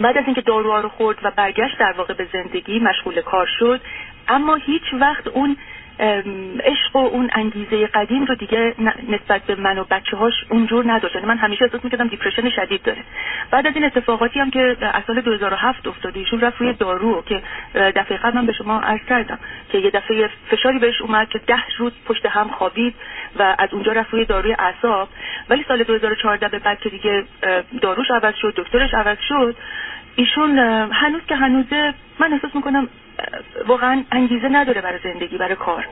بعد 0.00 0.18
از 0.18 0.24
اینکه 0.24 0.40
داروها 0.40 0.80
رو 0.80 0.88
خورد 0.88 1.18
و 1.22 1.30
برگشت 1.30 1.78
در 1.78 1.92
واقع 1.92 2.14
به 2.14 2.26
زندگی 2.32 2.78
مشغول 2.78 3.20
کار 3.20 3.48
شد 3.58 3.80
اما 4.28 4.54
هیچ 4.54 4.82
وقت 4.92 5.26
اون 5.26 5.56
عشق 6.00 6.96
و 6.96 6.98
اون 6.98 7.30
انگیزه 7.32 7.86
قدیم 7.86 8.24
رو 8.24 8.34
دیگه 8.34 8.74
نسبت 9.08 9.42
به 9.42 9.54
من 9.54 9.78
و 9.78 9.84
بچه 9.90 10.16
هاش 10.16 10.32
اونجور 10.50 10.92
نداشت. 10.92 11.14
یعنی 11.14 11.26
من 11.26 11.36
همیشه 11.36 11.64
احساس 11.64 11.84
می‌کردم 11.84 12.08
دیپرشن 12.08 12.50
شدید 12.50 12.82
داره. 12.82 12.98
بعد 13.50 13.66
از 13.66 13.74
این 13.74 13.84
اتفاقاتی 13.84 14.40
هم 14.40 14.50
که 14.50 14.76
از 14.80 15.02
سال 15.06 15.20
2007 15.20 15.86
افتاده 15.86 16.20
ایشون 16.20 16.40
رفت 16.40 16.60
روی 16.60 16.72
دارو 16.72 17.22
که 17.22 17.42
دفعه 17.74 18.16
قبل 18.16 18.36
من 18.38 18.46
به 18.46 18.52
شما 18.52 18.80
عرض 18.80 19.00
کردم 19.08 19.38
که 19.72 19.78
یه 19.78 19.90
دفعه 19.90 20.30
فشاری 20.50 20.78
بهش 20.78 21.00
اومد 21.02 21.28
که 21.28 21.38
ده 21.46 21.62
روز 21.78 21.92
پشت 22.06 22.26
هم 22.26 22.48
خوابید 22.48 22.94
و 23.38 23.56
از 23.58 23.68
اونجا 23.72 23.92
رفت 23.92 24.10
روی 24.10 24.24
داروی 24.24 24.56
اعصاب. 24.58 25.08
ولی 25.48 25.64
سال 25.68 25.82
2014 25.82 26.48
به 26.48 26.58
بعد 26.58 26.80
که 26.80 26.88
دیگه 26.88 27.24
داروش 27.82 28.10
عوض 28.10 28.34
شد 28.34 28.54
دکترش 28.56 28.94
عوض 28.94 29.18
شد 29.28 29.56
ایشون 30.16 30.58
هنوز 30.92 31.22
که 31.28 31.36
هنوزه 31.36 31.94
من 32.18 32.32
احساس 32.32 32.54
می‌کنم 32.54 32.88
واقعا 33.66 34.04
انگیزه 34.12 34.48
نداره 34.48 34.80
برای 34.80 34.98
زندگی 35.04 35.38
برای 35.38 35.56
کار. 35.56 35.86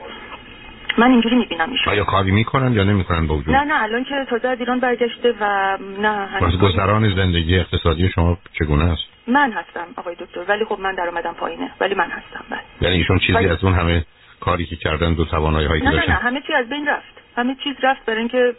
من 0.97 1.11
اینجوری 1.11 1.35
می‌بینم 1.35 1.71
ایشون. 1.71 1.93
آیا 1.93 2.03
کاری 2.03 2.31
می‌کنن 2.31 2.73
یا 2.73 2.83
نمی‌کنن 2.83 3.27
با 3.27 3.35
وجود؟ 3.35 3.55
نه 3.55 3.63
نه 3.63 3.83
الان 3.83 4.03
که 4.03 4.25
تازه 4.29 4.47
از 4.47 4.59
ایران 4.59 4.79
برگشته 4.79 5.33
و 5.39 5.77
نه 6.01 6.25
هنوز 6.25 6.59
گذران 6.59 7.15
زندگی 7.15 7.59
اقتصادی 7.59 8.09
شما 8.15 8.37
چگونه 8.59 8.83
است؟ 8.83 9.03
من 9.27 9.51
هستم 9.51 9.87
آقای 9.95 10.15
دکتر 10.15 10.39
ولی 10.47 10.65
خب 10.65 10.79
من 10.79 10.95
درآمدم 10.95 11.33
پایینه 11.33 11.71
ولی 11.79 11.95
من 11.95 12.09
هستم 12.09 12.45
بله. 12.49 12.59
یعنی 12.81 12.95
ایشون 12.95 13.19
چیزی 13.19 13.47
از 13.47 13.63
اون 13.63 13.73
همه 13.73 14.05
کاری 14.39 14.65
که 14.65 14.75
کردن 14.75 15.13
دو 15.13 15.25
توانایی 15.25 15.67
هایی 15.67 15.81
که 15.81 15.89
نه 15.89 15.95
نه 15.95 16.07
نه 16.07 16.13
همه 16.13 16.41
چی 16.47 16.53
از 16.53 16.69
بین 16.69 16.87
رفت. 16.87 17.21
همه 17.37 17.55
چیز 17.63 17.75
رفت 17.83 18.05
برای 18.05 18.19
اینکه 18.19 18.53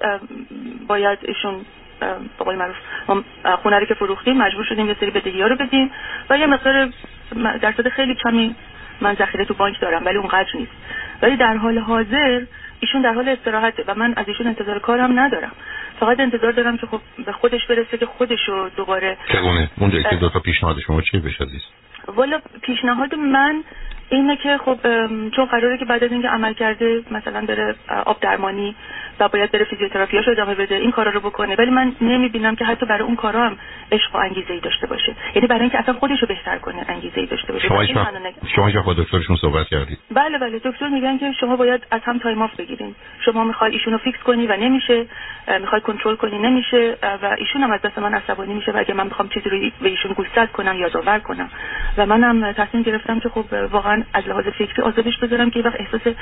باید 0.89 1.19
ایشون 1.23 1.55
به 2.01 2.45
قول 2.45 2.57
معروف 2.57 2.77
خونه 3.63 3.79
رو 3.79 3.87
که 3.87 3.95
فروختیم 3.95 4.37
مجبور 4.37 4.65
شدیم 4.65 4.87
یه 4.89 4.97
سری 5.01 5.11
بدهی 5.11 5.43
ها 5.43 5.47
رو 5.47 5.57
بدیم 5.57 5.91
و 6.31 6.39
یه 6.39 6.47
مقدار 6.47 6.91
درصد 7.63 7.89
خیلی 7.89 8.15
کمی 8.15 8.55
من 9.01 9.15
ذخیره 9.15 9.45
تو 9.45 9.55
بانک 9.55 9.81
دارم 9.81 10.05
ولی 10.07 10.19
اونقدر 10.19 10.49
نیست. 10.55 10.73
ولی 11.23 11.37
در 11.37 11.57
حال 11.57 11.79
حاضر 11.79 12.43
ایشون 12.81 13.03
در 13.03 13.13
حال 13.13 13.29
استراحته 13.29 13.85
و 13.87 13.95
من 13.95 14.15
از 14.17 14.29
ایشون 14.29 14.47
انتظار 14.47 14.79
کارم 14.79 15.21
ندارم. 15.21 15.53
فقط 16.01 16.21
انتظار 16.21 16.53
دارم 16.53 16.77
که 16.77 16.87
خب 16.87 17.01
به 17.27 17.33
خودش 17.33 17.67
برسه 17.67 17.99
که 17.99 18.07
خودش 18.07 18.49
رو 18.49 18.69
دوباره 18.69 19.17
چگونه؟ 19.33 19.71
اونجایی 19.77 20.05
که 20.11 20.17
دو 20.17 20.29
تا 20.29 20.41
پیشنهاد 20.41 20.81
شما 20.87 21.01
چی 21.01 21.19
بشه 21.19 21.45
عزیز؟ 21.45 21.63
والا 22.07 22.41
پیشنهاد 22.63 23.15
من 23.15 23.63
اینه 24.11 24.37
که 24.37 24.59
خب 24.59 24.79
چون 25.31 25.45
قراره 25.45 25.79
که 25.79 25.85
بعد 25.85 26.05
از 26.05 26.13
اینکه 26.13 26.29
عمل 26.29 26.53
کرده 26.53 27.03
مثلا 27.11 27.47
بره 27.47 27.75
آب 28.07 28.21
درمانی 28.21 28.77
و 29.21 29.29
باید 29.29 29.51
بره 29.51 29.65
فیزیوتراپیاشو 29.65 30.31
ادامه 30.31 30.55
بده 30.55 30.75
این 30.75 30.91
کارا 30.91 31.11
رو 31.11 31.21
بکنه. 31.21 31.55
ولی 31.59 31.71
من 31.71 31.93
نمی‌بینم 32.01 32.57
که 32.57 32.65
حتی 32.65 32.87
برای 32.87 33.03
اون 33.03 33.17
کارا 33.17 33.47
هم 33.47 33.59
عشق 33.93 34.15
و 34.15 34.19
انگیزه 34.19 34.53
ای 34.53 34.61
داشته 34.61 34.87
باشه. 34.87 35.15
یعنی 35.35 35.49
برای 35.49 35.61
اینکه 35.61 35.79
اصلا 35.79 35.95
خودش 35.95 36.21
رو 36.21 36.29
بهتر 36.29 36.59
کنه 36.59 36.85
انگیزه 36.89 37.21
ای 37.21 37.27
داشته 37.27 37.53
باشه. 37.53 37.69
شما 37.69 38.71
شما 38.71 38.83
با 38.83 38.95
دکترشون 38.95 39.37
صحبت 39.37 39.67
کردید؟ 39.67 39.99
بله 40.11 40.39
بله. 40.39 40.61
دکتر 40.65 40.89
میگن 40.89 41.19
که 41.19 41.33
شما 41.41 41.57
باید 41.57 41.87
از 41.91 42.01
هم 42.05 42.19
time 42.19 42.43
off 42.43 42.57
بگیرین. 42.57 42.95
شما 43.25 43.45
می‌خوای 43.45 43.73
ایشونو 43.73 43.97
رو 43.97 44.03
fix 44.03 44.19
کنی 44.19 44.47
و 44.47 44.57
نمیشه. 44.57 45.07
می‌خوای 45.61 45.81
کنترل 45.81 46.17
کنی 46.17 46.39
نمیشه. 46.39 46.97
و 47.23 47.37
ایشون 47.39 47.63
هم 47.63 47.71
از 47.71 47.83
دست 47.83 47.99
من 47.99 48.15
عصبانی 48.15 48.55
میشه 48.55 48.73
و 48.73 48.77
اگه 48.77 48.95
من 48.95 49.05
می‌خوام 49.05 49.29
چیزی 49.29 49.49
رو 49.49 49.59
به 49.83 49.89
ایشون 49.89 50.13
گوشزد 50.13 50.53
کنم 50.53 50.77
یادآور 50.77 51.19
کنم. 51.19 51.51
و 51.99 52.07
منم 52.07 52.53
تصمیم 52.53 52.83
گرفتم 52.83 53.21
که 53.21 53.29
خب 53.29 53.45
واقعا 53.71 54.03
از 54.15 54.29
لحاظ 54.29 54.45
فکری 54.45 54.83
آزادش 54.83 55.19
بذارم 55.19 55.51
که 55.51 55.61
وقت 55.61 55.81
احساس 55.81 56.15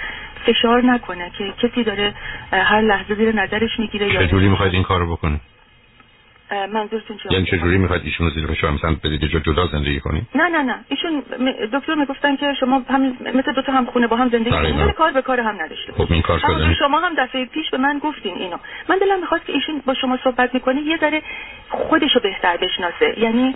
فشار 0.46 0.84
نکنه 0.84 1.30
که 1.38 1.52
کسی 1.62 1.84
داره 1.84 2.14
هر 2.52 2.80
لحظه 2.80 3.14
زیر 3.14 3.34
نظرش 3.34 3.78
می‌گیره 3.78 4.14
یا 4.14 4.26
چجوری 4.26 4.48
می‌خواید 4.48 4.74
این 4.74 4.82
کارو 4.82 5.12
بکنید؟ 5.12 5.40
منظورتون 6.72 7.16
چیه؟ 7.16 7.32
یعنی 7.32 7.46
چجوری 7.46 7.78
می‌خواید 7.78 8.02
ایشون 8.04 8.30
زیر 8.30 8.46
فشار 8.46 8.70
مثلا 8.70 8.96
بدید 9.04 9.24
جا 9.24 9.38
جدا 9.38 9.66
زندگی 9.66 10.00
کنید؟ 10.00 10.26
نه 10.34 10.48
نه 10.48 10.62
نه. 10.62 10.84
ایشون 10.88 11.22
دکتر 11.72 11.94
می‌گفتن 11.94 12.36
که 12.36 12.54
شما 12.60 12.82
هم 12.90 13.16
مثل 13.34 13.52
دو 13.52 13.62
تا 13.62 13.72
هم 13.72 13.84
خونه 13.84 14.06
با 14.06 14.16
هم 14.16 14.28
زندگی 14.28 14.50
کنید 14.50 14.90
کار 14.90 15.12
به 15.12 15.22
کار 15.22 15.40
هم 15.40 15.62
نداشته 15.62 15.92
خب 15.92 16.12
این 16.12 16.22
کار 16.22 16.38
شده 16.38 16.74
شما 16.74 17.00
هم 17.00 17.14
دفعه 17.18 17.44
پیش 17.44 17.70
به 17.70 17.78
من 17.78 17.98
گفتین 17.98 18.34
اینو. 18.34 18.56
من 18.88 18.98
دلم 18.98 19.20
می‌خواست 19.20 19.46
که 19.46 19.52
ایشون 19.52 19.82
با 19.86 19.94
شما 19.94 20.18
صحبت 20.24 20.54
می‌کنه 20.54 20.80
یه 20.80 20.96
ذره 20.96 21.22
خودشو 21.68 22.20
بهتر 22.20 22.56
بشناسه. 22.56 23.14
یعنی 23.20 23.54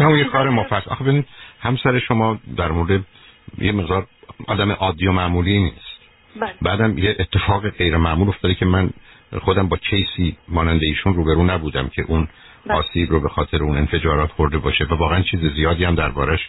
نه 0.00 0.18
یه 0.18 0.24
کار 0.24 0.50
مفصل 0.50 0.90
آخه 0.90 1.04
ببینید 1.04 1.26
همسر 1.60 1.98
شما 1.98 2.38
در 2.56 2.72
مورد 2.72 3.04
یه 3.58 3.72
مقدار 3.72 4.06
آدم 4.46 4.72
عادی 4.72 5.06
و 5.06 5.12
معمولی 5.12 5.58
نیست 5.58 5.94
بله. 6.40 6.52
بعدم 6.62 6.98
یه 6.98 7.16
اتفاق 7.18 7.68
غیر 7.68 7.96
معمول 7.96 8.28
افتاده 8.28 8.54
که 8.54 8.66
من 8.66 8.90
خودم 9.42 9.68
با 9.68 9.76
کیسی 9.76 10.36
مانند 10.48 10.82
ایشون 10.82 11.14
روبرو 11.14 11.44
نبودم 11.44 11.88
که 11.88 12.02
اون 12.08 12.28
بله. 12.66 12.78
آسیب 12.78 13.10
رو 13.10 13.20
به 13.20 13.28
خاطر 13.28 13.62
اون 13.62 13.76
انفجارات 13.76 14.30
خورده 14.30 14.58
باشه 14.58 14.84
و 14.84 14.94
واقعا 14.94 15.22
چیز 15.22 15.40
زیادی 15.56 15.84
هم 15.84 15.94
دربارش 15.94 16.40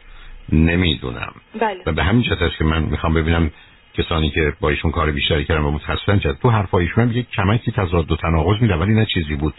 نمی‌دونم 0.51 1.33
بله. 1.61 1.83
و 1.85 1.91
به 1.91 2.03
همین 2.03 2.21
جهت 2.21 2.41
است 2.41 2.57
که 2.57 2.63
من 2.63 2.83
می‌خوام 2.83 3.13
ببینم 3.13 3.51
کسانی 3.93 4.29
که 4.29 4.53
با 4.59 4.69
ایشون 4.69 4.91
کار 4.91 5.11
بیشتری 5.11 5.45
کردن 5.45 5.61
و 5.61 5.71
متخصصن 5.71 6.19
چه 6.19 6.33
تو 6.33 6.49
حرفایشون 6.49 7.03
هم 7.03 7.17
یه 7.17 7.23
کمکی 7.23 7.71
تضاد 7.71 8.11
و 8.11 8.15
تناقض 8.15 8.61
میده 8.61 8.75
ولی 8.75 8.93
نه 8.93 9.05
چیزی 9.05 9.35
بود 9.35 9.53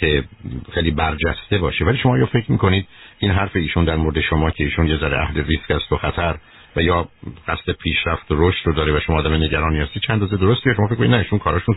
که 0.00 0.24
خیلی 0.72 0.90
برجسته 0.90 1.58
باشه. 1.58 1.84
ولی 1.84 1.98
شما 1.98 2.18
یا 2.18 2.26
فکر 2.26 2.52
می‌کنید 2.52 2.86
این 3.18 3.30
حرف 3.30 3.56
ایشون 3.56 3.84
در 3.84 3.96
مورد 3.96 4.20
شما 4.20 4.50
که 4.50 4.64
ایشون 4.64 4.86
یه 4.86 4.96
ذره 4.96 5.18
اهل 5.18 5.44
ریسک 5.44 5.70
است 5.70 5.92
و 5.92 5.96
خطر 5.96 6.36
و 6.76 6.82
یا 6.82 7.08
قصد 7.48 7.72
پیشرفت 7.72 8.32
و 8.32 8.48
رشد 8.48 8.66
رو 8.66 8.72
داره 8.72 8.92
و 8.96 9.00
شما 9.00 9.18
آدم 9.18 9.34
نگرانی 9.34 9.80
هستی 9.80 10.00
چند 10.00 10.20
روز 10.20 10.30
درسته 10.30 10.74
شما 10.74 10.86
فکر 10.86 10.96
کنید 10.96 11.10
نه 11.10 11.16
ایشون 11.16 11.38
کاراشون 11.38 11.76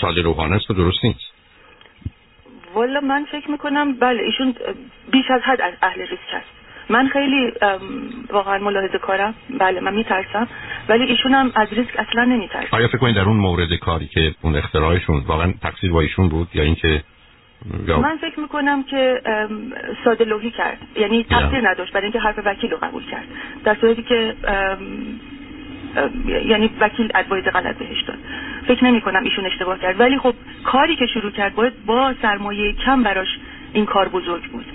ساده 0.00 0.22
روحانه 0.22 0.56
است 0.56 0.70
و 0.70 0.74
درست 0.74 1.04
نیست. 1.04 1.32
والا 2.74 3.00
من 3.00 3.26
فکر 3.32 3.50
می‌کنم 3.50 3.92
بله 3.92 4.22
ایشون 4.22 4.54
بیش 5.12 5.30
از 5.30 5.40
حد 5.44 5.58
اهل 5.82 6.00
ریسک 6.00 6.32
هست 6.32 6.46
من 6.88 7.08
خیلی 7.08 7.52
واقعا 8.30 8.58
ملاحظه 8.58 8.98
کارم. 8.98 9.34
بله 9.60 9.80
من 9.80 9.94
میترسم. 9.94 10.48
ولی 10.88 11.04
ایشون 11.04 11.34
هم 11.34 11.52
از 11.54 11.68
ریسک 11.72 11.98
اصلا 11.98 12.24
نمیترسم 12.24 12.76
آیا 12.76 12.88
فکر 12.88 12.98
کنید 12.98 13.16
در 13.16 13.22
اون 13.22 13.36
مورد 13.36 13.74
کاری 13.74 14.06
که 14.06 14.34
اون 14.42 14.56
اختراعشون 14.56 15.18
واقعا 15.26 15.54
تقصیر 15.62 15.92
با 15.92 16.00
ایشون 16.00 16.28
بود 16.28 16.48
یا 16.54 16.62
اینکه 16.62 17.02
من 18.02 18.16
فکر 18.16 18.40
می‌کنم 18.40 18.82
که 18.82 19.20
ساده 20.04 20.24
لوحی 20.24 20.50
کرد. 20.50 20.78
یعنی 20.96 21.24
تقصیر 21.24 21.68
نداشت 21.68 21.92
برای 21.92 22.04
اینکه 22.04 22.18
حرف 22.18 22.38
وکیل 22.44 22.70
رو 22.70 22.76
قبول 22.76 23.02
کرد. 23.02 23.24
در 23.64 23.76
صورتی 23.80 24.02
که 24.02 24.34
یعنی 26.26 26.70
وکیل 26.80 27.10
ادوایز 27.14 27.44
غلط 27.44 27.76
بهش 27.76 28.02
داد. 28.02 28.18
فکر 28.66 28.84
نمی 28.84 29.00
کنم 29.00 29.24
ایشون 29.24 29.46
اشتباه 29.46 29.78
کرد. 29.78 30.00
ولی 30.00 30.18
خب 30.18 30.34
کاری 30.64 30.96
که 30.96 31.06
شروع 31.06 31.30
کرد 31.30 31.54
باید 31.54 31.72
با 31.86 32.14
سرمایه 32.22 32.72
کم 32.72 33.02
براش 33.02 33.38
این 33.72 33.86
کار 33.86 34.08
بزرگ 34.08 34.42
بود. 34.42 34.66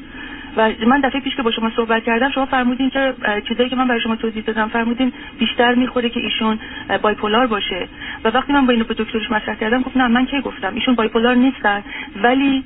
و 0.58 0.72
من 0.88 1.02
دفعه 1.02 1.22
پیش 1.22 1.36
که 1.36 1.42
با 1.44 1.52
شما 1.52 1.72
صحبت 1.76 2.04
کردم 2.04 2.32
شما 2.32 2.46
فرمودین 2.46 2.90
که 2.90 3.14
چیزایی 3.48 3.70
که 3.70 3.76
من 3.76 3.88
برای 3.88 4.02
شما 4.02 4.16
توضیح 4.16 4.44
دادم 4.44 4.68
فرمودین 4.68 5.14
بیشتر 5.40 5.76
می‌خوره 5.76 6.10
که 6.10 6.20
ایشون 6.20 6.60
بایپولار 7.02 7.48
باشه. 7.48 7.88
و 8.24 8.30
وقتی 8.30 8.54
من 8.54 8.66
با 8.66 8.74
اینو 8.74 8.86
به 8.86 8.94
دکترش 8.94 9.32
مطرح 9.32 9.56
کردم 9.56 9.82
گفت 9.82 9.98
نه 9.98 10.08
من 10.08 10.26
کی 10.26 10.42
گفتم؟ 10.42 10.74
ایشون 10.76 10.96
بایپولار 10.96 11.36
نیستن. 11.36 11.84
ولی 12.24 12.64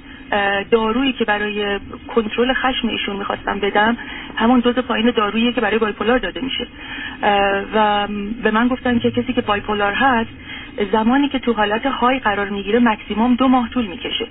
دارویی 0.72 1.14
که 1.14 1.26
برای 1.26 1.80
کنترل 2.16 2.54
خشم 2.54 2.88
ایشون 2.88 3.16
می‌خواستم 3.16 3.60
بدم 3.60 3.98
همون 4.36 4.60
دوز 4.60 4.76
پایین 4.76 5.12
دارویی 5.12 5.54
که 5.54 5.62
برای 5.62 5.78
بایپولار 5.80 6.18
داده 6.18 6.42
میشه. 6.42 6.68
و 7.76 8.08
به 8.44 8.52
من 8.52 8.68
گفتن 8.68 9.00
که 9.00 9.12
کسی 9.12 9.34
که 9.34 9.42
بایپولار 9.42 9.94
هست 9.94 10.30
زمانی 10.92 11.30
که 11.30 11.40
تو 11.40 11.54
حالت 11.54 11.86
های 11.86 12.20
قرار 12.20 12.50
می‌گیره 12.50 12.80
مکسیموم 12.80 13.36
دو 13.36 13.48
ماه 13.48 13.70
طول 13.70 13.86
می‌کشه. 13.86 14.28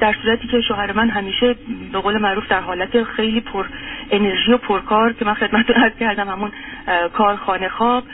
در 0.00 0.14
صورتی 0.22 0.48
که 0.48 0.60
شوهر 0.60 0.92
من 0.92 1.08
همیشه 1.08 1.54
به 1.92 1.98
قول 1.98 2.18
معروف 2.18 2.48
در 2.48 2.60
حالت 2.60 3.02
خیلی 3.02 3.40
پر 3.40 3.66
انرژی 4.10 4.52
و 4.52 4.56
پرکار 4.56 5.12
که 5.12 5.24
من 5.24 5.34
خدمتتون 5.34 5.76
عرض 5.76 5.92
کردم 6.00 6.28
همون 6.28 6.50
کار 7.12 7.36
خانه 7.36 7.68
خواب 7.68 8.04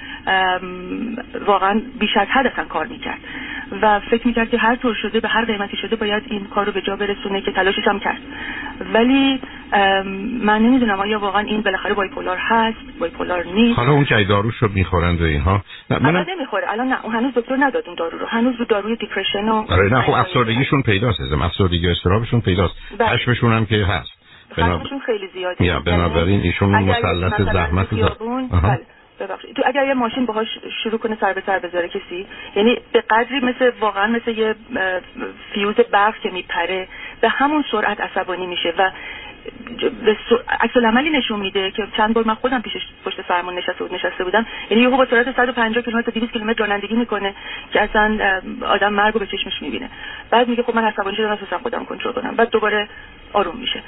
واقعا 1.47 1.81
بیش 1.99 2.16
از 2.16 2.28
حد 2.28 2.47
اصلا 2.47 2.64
کار 2.64 2.87
می‌کرد. 2.87 3.19
و 3.82 4.00
فکر 4.00 4.26
می‌کرد 4.26 4.50
که 4.50 4.58
هر 4.58 4.76
طور 4.76 4.94
شده 5.02 5.20
به 5.20 5.28
هر 5.28 5.44
قیمتی 5.44 5.76
شده 5.76 5.96
باید 5.96 6.23
این 6.26 6.44
کار 6.44 6.66
رو 6.66 6.73
به 6.73 6.80
جا 6.80 6.96
برسونه 6.96 7.40
که 7.40 7.52
تلاشش 7.52 7.88
هم 7.88 8.00
کرد. 8.00 8.18
ولی 8.94 9.40
من 10.42 10.62
نمی‌دونم 10.62 11.00
آیا 11.00 11.18
واقعا 11.18 11.40
این 11.40 11.61
بالاخره 11.61 11.94
بایپولار 11.94 12.37
هست 12.40 12.78
بایپولار 13.00 13.44
نیست. 13.44 13.78
حالا 13.78 13.92
اون 13.92 14.04
که 14.04 14.25
دارو 14.28 14.50
شد 14.50 14.70
می‌خورند 14.75 15.23
و 15.23 15.25
اینها. 15.25 15.62
من 15.90 16.26
نمی‌خوره. 16.28 16.73
الان 16.73 16.88
نه 16.88 16.96
هنوز 17.12 17.35
دکتر 17.35 17.56
نداد 17.61 17.82
اون 17.87 17.94
دارو 17.94 18.18
رو. 18.18 18.26
هنوز 18.26 18.56
رو 18.58 18.64
داروی 18.64 18.96
دیپرشن 18.96 19.49
و 19.49 19.64
آره 19.68 19.92
نه 19.92 20.02
خب 20.02 20.12
افسردگیشون 20.12 20.82
پیداست 20.82 21.20
ازم 21.20 21.42
افسردگی 21.42 21.88
استرابشون 21.88 22.40
پیداست. 22.40 22.75
خشمشون 23.00 23.50
بله. 23.50 23.58
هم 23.58 23.66
که 23.66 23.85
هست. 23.85 24.11
خشمشون 24.52 24.99
خیلی 25.06 25.28
زیاده. 25.35 25.64
یا 25.64 25.80
بنابراین 25.80 26.40
ایشون 26.40 26.68
مسلط 26.68 27.52
زحمت 27.52 27.88
ببخشید. 29.20 29.56
تو 29.56 29.62
اگر 29.66 29.87
یه 29.87 29.94
ماشین 29.94 30.26
باهاش 30.26 30.49
شروع 30.82 30.99
کنه 30.99 31.16
سر 31.20 31.32
به 31.32 31.42
سر 31.46 31.58
بذاره 31.58 31.88
کسی 31.88 32.26
یعنی 32.56 32.78
به 32.92 33.00
قدری 33.00 33.40
مثل 33.40 33.70
واقعا 33.80 34.06
مثل 34.06 34.30
یه 34.30 34.54
فیوز 35.52 35.75
برق 35.75 36.18
که 36.18 36.30
میپره 36.30 36.88
به 37.20 37.28
همون 37.28 37.64
سرعت 37.70 38.00
عصبانی 38.00 38.46
میشه 38.46 38.75
و 38.78 38.90
عکس 40.61 40.76
عملی 40.76 41.11
نشون 41.11 41.40
میده 41.40 41.70
که 41.70 41.87
چند 41.96 42.14
بار 42.14 42.25
من 42.25 42.35
خودم 42.35 42.62
پیشش 42.62 42.82
پشت 43.04 43.23
فرمان 43.23 43.54
نشسته 43.54 43.85
بود 43.85 43.94
نشسته 43.94 44.25
بودم. 44.25 44.46
یعنی 44.70 44.82
یهو 44.82 44.96
با 44.96 45.06
سرعت 45.06 45.37
150 45.37 45.85
کیلومتر 45.85 46.11
تا 46.11 46.20
200 46.20 46.32
کیلومتر 46.32 46.58
رانندگی 46.58 46.94
می‌کنه 46.94 47.35
که 47.73 47.82
اصلا 47.82 48.18
آدم 48.66 48.92
مرگو 48.92 49.18
به 49.18 49.26
چشمش 49.26 49.62
می‌بینه. 49.62 49.90
بعد 50.30 50.49
میگه 50.49 50.62
خب 50.62 50.76
من 50.76 50.85
عصبانی 50.85 51.16
شدم 51.16 51.30
اصلا 51.30 51.58
خودم 51.58 51.85
کنترل 51.85 52.12
کنم. 52.12 52.35
بعد 52.37 52.50
دوباره 52.50 52.88
آروم 53.32 53.56
میشه 53.56 53.82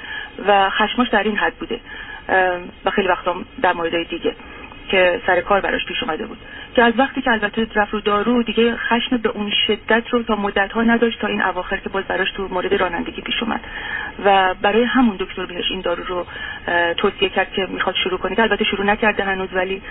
و 0.47 0.69
خشمش 0.69 1.09
در 1.09 1.23
این 1.23 1.37
حد 1.37 1.53
بوده 1.53 1.79
و 2.85 2.89
خیلی 2.91 3.07
وقتا 3.07 3.35
در 3.61 3.73
مورد 3.73 4.09
دیگه. 4.09 4.35
که 4.89 5.21
سر 5.27 5.41
کار 5.41 5.61
براش 5.61 5.85
پیش 5.85 6.03
اومده 6.03 6.25
بود. 6.25 6.37
که 6.75 6.83
از 6.83 6.93
وقتی 6.97 7.21
که 7.21 7.31
البته 7.31 7.67
رفت 7.75 7.93
رو 7.93 7.99
دارو 7.99 8.43
دیگه 8.43 8.75
خشم 8.75 9.17
به 9.17 9.29
اون 9.29 9.51
شدت 9.67 10.03
رو 10.09 10.23
تا 10.23 10.35
مدت 10.35 10.71
ها 10.71 10.81
نداشت 10.81 11.19
تا 11.19 11.27
این 11.27 11.41
اواخر 11.41 11.77
که 11.77 11.89
باز 11.89 12.03
براش 12.03 12.31
تو 12.31 12.47
مورد 12.51 12.73
رانندگی 12.73 13.21
پیش 13.21 13.43
اومد. 13.43 13.59
و 14.25 14.55
برای 14.61 14.83
همون 14.83 15.15
دکتر 15.19 15.45
بهش 15.45 15.71
این 15.71 15.81
دارو 15.81 16.03
رو 16.03 16.25
توصیه 16.97 17.29
کرد 17.29 17.53
که 17.53 17.67
می‌خواد 17.69 17.95
شروع 18.03 18.19
کنه. 18.19 18.35
که 18.35 18.41
البته 18.41 18.63
شروع 18.63 18.85
نکرده 18.85 19.23
هنوز 19.23 19.49
ولی 19.53 19.81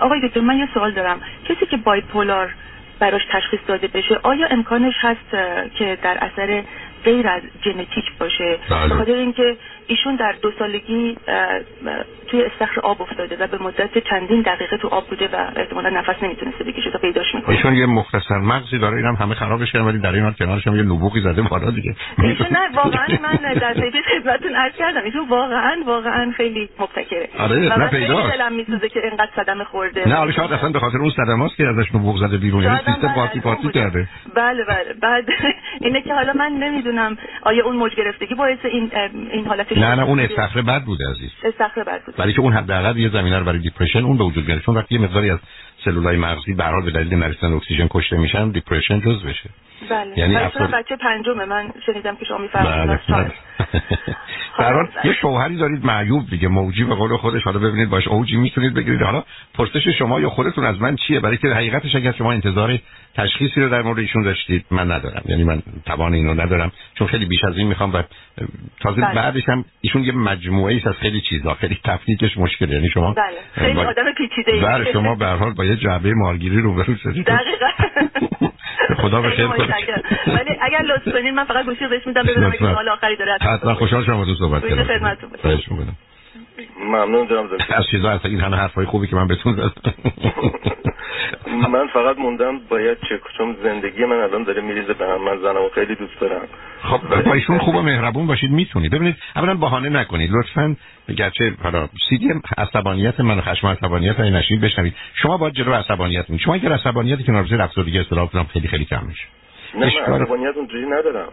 آقای 0.00 0.28
دکتر 0.28 0.40
من 0.40 0.56
یه 0.56 0.68
سوال 0.74 0.92
دارم. 0.92 1.20
کسی 1.48 1.66
که 1.66 1.76
بایپولار 1.76 2.54
براش 2.98 3.22
تشخیص 3.32 3.60
داده 3.66 3.88
بشه 3.88 4.20
آیا 4.22 4.46
امکانش 4.46 4.94
هست 5.00 5.30
که 5.74 5.98
در 6.02 6.18
اثر 6.20 6.62
غیر 7.04 7.28
از 7.28 7.42
ژنتیک 7.64 8.12
باشه؟ 8.18 8.58
بله. 8.70 8.88
به 8.88 8.94
خاطر 8.94 9.12
اینکه 9.12 9.56
ایشون 9.88 10.16
در 10.16 10.34
دو 10.42 10.50
سالگی 10.58 11.16
توی 12.30 12.42
استخر 12.42 12.80
آب 12.80 13.02
افتاده 13.02 13.36
و 13.36 13.46
به 13.46 13.58
مدت 13.62 13.98
چندین 13.98 14.42
دقیقه 14.42 14.76
تو 14.76 14.88
آب 14.88 15.06
بوده 15.06 15.28
و 15.32 15.50
احتمالا 15.56 15.88
نفس 15.90 16.22
نمی‌تونسته 16.22 16.64
بکشه 16.64 16.90
تا 16.90 16.98
پیداش 16.98 17.34
می‌کنه. 17.34 17.56
ایشون 17.56 17.74
یه 17.74 17.86
مختصر 17.86 18.38
مغزی 18.38 18.78
داره 18.78 18.96
اینم 18.96 19.14
همه 19.14 19.34
خرابش 19.34 19.72
کردن 19.72 19.84
ولی 19.84 19.98
در 19.98 20.12
این 20.12 20.22
حال 20.22 20.32
کنارش 20.32 20.66
هم 20.66 20.76
یه 20.76 20.82
نبوغی 20.82 21.20
زده 21.20 21.42
بالا 21.42 21.70
دیگه. 21.70 21.94
ایشون 22.18 22.46
نه 22.50 22.68
واقعا 22.74 23.06
من 23.22 23.52
در 23.54 23.74
پیش 23.74 24.04
خدمتتون 24.18 24.54
عرض 24.54 24.72
کردم 24.72 25.04
ایشون 25.04 25.28
واقعا 25.28 25.76
واقعا 25.86 26.32
خیلی 26.36 26.68
مبتکره. 26.78 27.28
آره 27.38 27.56
نه 27.56 27.88
پیدا 27.88 28.30
دلم 28.30 28.52
میسوزه 28.52 28.88
که 28.88 29.00
اینقدر 29.04 29.30
صدمه 29.36 29.64
خورده. 29.64 30.08
نه 30.08 30.14
حالا 30.14 30.32
شاید 30.32 30.52
اصلا 30.52 30.68
به 30.68 30.80
خاطر 30.80 30.98
اون 30.98 31.10
صدماست 31.10 31.56
که 31.56 31.66
ازش 31.66 31.94
نبوغ 31.94 32.16
زده 32.16 32.36
بیرون 32.36 32.62
یعنی 32.62 32.78
سیستم 32.78 33.08
قاطی 33.08 33.40
پاتی 33.40 33.68
کرده. 33.68 34.08
بله 34.34 34.64
بله 34.64 34.94
بعد 35.02 35.24
اینه 35.80 36.02
که 36.02 36.14
حالا 36.14 36.32
من 36.32 36.52
نمی‌دونم 36.52 37.16
آیا 37.42 37.64
اون 37.64 37.76
موج 37.76 37.94
گرفتگی 37.94 38.34
باعث 38.34 38.58
این 38.64 38.90
این 39.32 39.46
حالت 39.46 39.77
نه 39.78 39.94
نه 39.94 40.02
اون 40.02 40.20
استخر 40.20 40.62
بد 40.62 40.84
بوده 40.84 41.04
عزیز. 41.10 41.30
استخر 41.44 41.84
بد 41.84 42.04
بوده. 42.06 42.22
ولی 42.22 42.32
که 42.32 42.40
اون 42.40 42.52
حداقل 42.52 42.96
یه 42.96 43.08
زمینه 43.08 43.38
رو 43.38 43.44
برای 43.44 43.58
depression 43.58 44.04
اون 44.04 44.18
به 44.18 44.24
وجود 44.24 44.46
میاره. 44.46 44.60
چون 44.60 44.76
وقتی 44.76 44.94
یه 44.94 45.00
مقداری 45.00 45.30
از 45.30 45.38
سلولای 45.84 46.16
مغزی 46.16 46.54
به 46.54 46.64
حال 46.64 46.84
به 46.84 46.90
دلیل 46.90 47.14
نرسیدن 47.14 47.52
اکسیژن 47.52 47.86
کشته 47.90 48.16
میشن 48.16 48.50
depression 48.50 49.00
جز 49.00 49.22
بشه. 49.22 49.50
بله. 49.90 50.18
یعنی 50.18 50.36
افراد... 50.36 50.70
بچه 50.70 50.96
پنجمه 50.96 51.44
من 51.44 51.72
شنیدم 51.86 52.16
که 52.16 52.24
شما 52.24 52.38
میفرمایید. 52.38 53.00
بله. 53.08 53.32
در 54.58 54.88
یه 55.04 55.12
شوهری 55.12 55.56
دارید 55.56 55.84
معیوب 55.84 56.30
دیگه 56.30 56.48
موجی 56.48 56.84
به 56.84 56.94
قول 56.94 57.16
خودش. 57.16 57.42
حالا 57.42 57.58
ببینید 57.58 57.90
باش 57.90 58.08
اوجی 58.08 58.36
می‌تونید 58.36 58.74
بگیرید. 58.74 59.02
حالا 59.02 59.24
پرسش 59.54 59.88
شما 59.88 60.20
یا 60.20 60.30
خودتون 60.30 60.64
از 60.64 60.80
من 60.80 60.96
چیه؟ 60.96 61.20
برای 61.20 61.36
که 61.36 61.48
حقیقتش 61.48 61.94
اگر 61.94 62.12
شما 62.12 62.32
انتظار 62.32 62.78
تشخیصی 63.14 63.60
رو 63.60 63.68
در 63.68 63.82
مورد 63.82 63.98
ایشون 63.98 64.22
داشتید 64.22 64.64
من 64.70 64.90
ندارم. 64.90 65.22
یعنی 65.28 65.44
من 65.44 65.62
توان 65.86 66.14
اینو 66.14 66.34
ندارم 66.34 66.72
چون 66.94 67.06
خیلی 67.06 67.24
بیش 67.24 67.44
از 67.44 67.58
این 67.58 67.68
می‌خوام 67.68 67.94
و 67.94 68.02
تازه 68.80 69.00
بله. 69.00 69.14
بعدش 69.14 69.48
هم 69.48 69.64
ایشون 69.80 70.04
یه 70.04 70.12
مجموعه 70.12 70.74
ای 70.74 70.82
از 70.86 70.94
خیلی 70.94 71.20
چیزا. 71.20 71.54
خیلی 71.54 71.78
تفکیکش 71.84 72.38
مشکل 72.38 72.72
یعنی 72.72 72.90
شما 72.90 73.12
بله. 73.12 73.36
خیلی. 73.52 73.80
آدم 73.80 74.12
پیچیده 74.12 74.60
بله 74.60 74.92
شما 74.92 75.14
به 75.14 75.26
هر 75.26 75.36
حال 75.36 75.54
یه 75.68 75.76
جعبه 75.76 76.14
مارگیری 76.14 76.60
روبرو 76.60 76.96
شدید 76.96 77.26
دقیقاً. 77.26 77.68
خدا 78.96 79.22
به 79.22 79.30
خیر 79.30 79.46
کنه. 79.46 79.74
ولی 80.26 80.58
اگر 80.60 80.82
لطف 80.82 81.12
کنین 81.12 81.34
من 81.34 81.44
فقط 81.44 81.64
گوشی 81.64 81.86
بهش 81.88 82.06
میدم 82.06 82.22
ببینم 82.22 82.46
اگه 82.46 82.58
سوال 82.58 82.88
آخری 82.88 83.16
داره 83.16 83.38
حتما 83.40 83.74
خوشحال 83.74 84.04
شدم 84.04 84.16
با 84.16 84.24
تو 84.24 84.34
صحبت 84.34 84.68
کردم. 84.68 85.16
خواهش 85.42 85.68
می‌کنم. 85.70 85.96
ممنون 86.80 87.28
جناب 87.28 87.56
دکتر. 87.56 87.74
از 87.74 87.84
چیزا 87.90 88.10
از 88.10 88.20
این 88.24 88.40
همه 88.40 88.56
حرفای 88.56 88.86
خوبی 88.86 89.06
که 89.06 89.16
من 89.16 89.26
بهتون 89.26 89.52
زدم. 89.52 89.70
من 91.66 91.86
فقط 91.86 92.18
موندم 92.18 92.58
باید 92.68 92.98
چک 92.98 93.20
چون 93.38 93.56
زندگی 93.62 94.04
من 94.04 94.16
الان 94.16 94.42
داره 94.42 94.62
میریزه 94.62 94.94
به 94.94 95.06
هم. 95.06 95.22
من 95.24 95.38
زنمو 95.38 95.68
خیلی 95.74 95.94
دوست 95.94 96.20
دارم. 96.20 96.48
خب 96.82 97.22
با 97.24 97.32
ایشون 97.32 97.58
خوب 97.58 97.74
و 97.74 97.82
مهربون 97.82 98.26
باشید. 98.26 98.50
می‌تونید. 98.50 98.92
ببینید 98.92 99.16
اولا 99.36 99.54
بهانه 99.54 99.88
نکنید. 99.88 100.30
لطفا 100.32 100.76
گرچه 101.16 101.52
حالا 101.62 101.88
سیدی 102.08 102.30
عصبانیت 102.58 103.20
من 103.20 103.38
و 103.38 103.40
خشم 103.40 103.66
عصبانیت 103.66 104.20
این 104.20 104.34
نشید 104.34 104.60
بشنوید. 104.60 104.94
شما 105.14 105.36
باید 105.36 105.54
جلو 105.54 105.72
عصبانیت 105.72 106.30
می 106.30 106.38
شما 106.38 106.54
اگر 106.54 106.72
عصبانیتی 106.72 107.22
که 107.22 107.32
نارضای 107.32 107.60
افسردگی 107.60 107.98
اصطلاح 107.98 108.28
خیلی 108.52 108.68
خیلی 108.68 108.84
کم 108.84 109.06
میشه. 109.06 109.24
نه 109.74 110.08
من 110.08 110.22
عصبانیت 110.22 110.56
اونجوری 110.56 110.86
ندارم. 110.86 111.28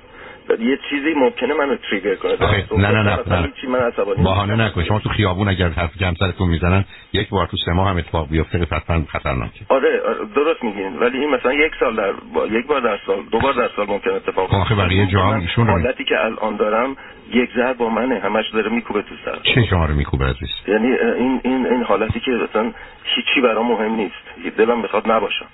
یه 0.49 0.79
چیزی 0.89 1.13
ممکنه 1.13 1.53
منو 1.53 1.75
تریگر 1.75 2.15
کنه. 2.15 2.31
نه 2.77 2.91
نه 2.91 3.03
نه, 3.03 3.19
نه. 3.27 3.51
چی 3.61 3.67
من 3.67 3.79
عصبانی 3.79 4.23
بهانه 4.23 4.55
نکن. 4.55 4.83
شما 4.83 4.99
تو 4.99 5.09
خیابون 5.09 5.49
اگر 5.49 5.69
حرف 5.69 5.91
سرتون 6.19 6.49
می‌زنن 6.49 6.85
یک 7.13 7.29
بار 7.29 7.47
تو 7.47 7.57
سه 7.65 7.71
ماه 7.71 7.89
هم 7.89 7.97
اتفاق 7.97 8.29
بیفته 8.29 8.67
حتما 8.71 9.05
خطرناکه. 9.09 9.65
آره, 9.69 10.01
آره 10.07 10.25
درست 10.35 10.63
میگین. 10.63 10.99
ولی 10.99 11.17
این 11.17 11.29
مثلا 11.29 11.53
یک 11.53 11.71
سال 11.79 11.95
در 11.95 12.11
با... 12.33 12.47
یک 12.47 12.67
بار 12.67 12.81
در 12.81 12.99
سال 13.07 13.23
دو 13.31 13.39
بار 13.39 13.53
در 13.53 13.69
سال 13.75 13.87
ممکنه 13.87 14.13
اتفاق 14.13 14.49
بیفته. 14.49 14.57
آخه 14.57 14.75
بقیه 14.75 15.05
جا 15.05 15.35
ایشون 15.35 15.69
حالتی 15.69 16.03
که 16.03 16.15
الان 16.25 16.55
دارم 16.55 16.95
یک 17.33 17.49
ذره 17.55 17.73
با 17.73 17.89
منه. 17.89 18.19
همش 18.19 18.45
داره 18.53 18.69
میکوبه 18.69 19.01
تو 19.01 19.15
سر. 19.25 19.39
چه 19.55 19.65
شما 19.69 19.85
رو 19.85 19.93
میکوبه 19.93 20.25
عزیز؟ 20.25 20.49
یعنی 20.67 20.87
این 20.87 21.41
این 21.43 21.67
این 21.67 21.83
حالتی 21.83 22.19
که 22.19 22.31
مثلا 22.31 22.71
هیچی 23.03 23.41
برام 23.43 23.67
مهم 23.67 23.95
نیست. 23.95 24.57
دلم 24.57 24.81
می‌خواد 24.81 25.11
نباشم. 25.11 25.45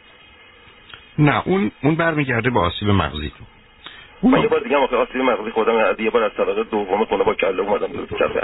نه 1.20 1.42
اون 1.46 1.72
اون 1.84 1.96
برمیگرده 1.96 2.50
با 2.50 2.62
آسیب 2.62 2.90
مغزی 2.90 3.30
تو. 3.30 3.44
من 4.24 4.42
یه 4.42 4.48
بار 4.48 4.60
دیگه 4.60 4.78
آخه 4.78 4.96
آسیب 4.96 5.22
مغزی 5.22 5.52
خودم 5.52 5.74
یه 6.00 6.10
بار 6.10 6.24
از 6.24 6.32
طبقه 6.38 6.64
دوم 6.64 7.06
خونه 7.06 7.24
با 7.24 7.34
کله 7.34 7.62
اومدم 7.62 7.88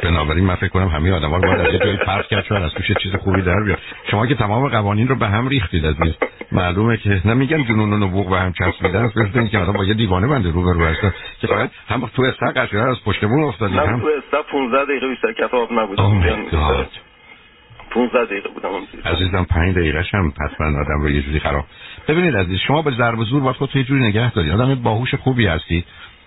بنابراین 0.04 0.46
من 0.46 0.56
فکر 0.56 0.68
کنم 0.68 0.88
همه 0.88 1.13
آدما 1.13 1.38
رو 1.38 1.42
باید 1.42 1.60
از 1.60 1.82
جایی 1.82 1.98
پرت 1.98 2.28
کرد 2.28 2.54
از 2.54 2.72
توش 2.74 2.92
چیز 3.04 3.16
خوبی 3.16 3.42
در 3.42 3.63
بیاد. 3.66 3.78
شما 4.12 4.28
که 4.28 4.36
تمام 4.36 4.70
قوانین 4.70 5.08
رو 5.08 5.16
به 5.16 5.28
هم 5.28 5.48
ریختید 5.48 5.86
از 5.86 5.96
این 6.02 6.13
معلومه 6.52 6.98
که 6.98 7.22
نمیگن 7.26 7.63
جنون 7.63 7.94
و 7.94 8.08
نبوغ 8.08 8.30
به 8.30 8.38
هم 8.38 8.54
چسبیدن 8.54 9.06
است 9.06 9.18
مثل 9.18 9.40
اینکه 9.40 9.58
آدم 9.58 9.74
با 9.74 9.84
یه 9.84 9.94
دیوانه 9.94 10.28
بنده 10.28 10.52
رو 10.52 10.63
برو 10.63 10.86
هست 10.86 11.02
که 11.42 11.48
فقط 11.48 11.70
هم 11.88 12.10
تو 12.16 12.22
استق 12.22 12.68
از 12.74 12.98
پشتمون 13.06 13.44
افتادی 13.44 13.78
هم 13.78 14.00
تو 14.00 14.08
استق 14.08 14.52
15 14.52 14.84
دقیقه 14.86 15.08
بیشتر 15.08 15.34
کف 15.34 15.54
آب 15.54 15.74
نبودم 15.74 16.22
15 17.91 18.26
دقیقه 18.26 18.50
بودم 18.50 18.69
عزیزم 19.06 19.43
5 19.43 19.76
دقیقه 19.76 20.06
هم 20.13 20.34
حتما 20.41 20.67
آدم 20.67 21.02
رو 21.02 21.10
یه 21.10 21.21
جوری 21.21 21.39
خراب. 21.39 21.65
ببینید 22.08 22.36
عزیز 22.36 22.60
شما 22.67 22.82
به 22.82 22.91
ضرب 22.91 23.23
زور 23.23 23.41
باید 23.41 23.56
خودتون 23.56 23.82
یه 23.82 23.88
جوری 23.88 24.04
نگه 24.04 24.32
دارید 24.32 24.52
آدم 24.52 24.76
باهوش 24.76 25.15
خوبی 25.15 25.45
هستی 25.47 25.84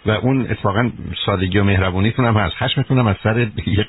و 0.06 0.10
اون 0.10 0.40
اتفاقا 0.50 0.90
سادگی 1.26 1.58
و 1.58 1.64
مهربونیتون 1.64 2.24
هم 2.24 2.34
هست. 2.34 2.56
خشمتون 2.56 2.98
هم 2.98 3.06
از 3.06 3.16
سر 3.22 3.46
یک 3.66 3.86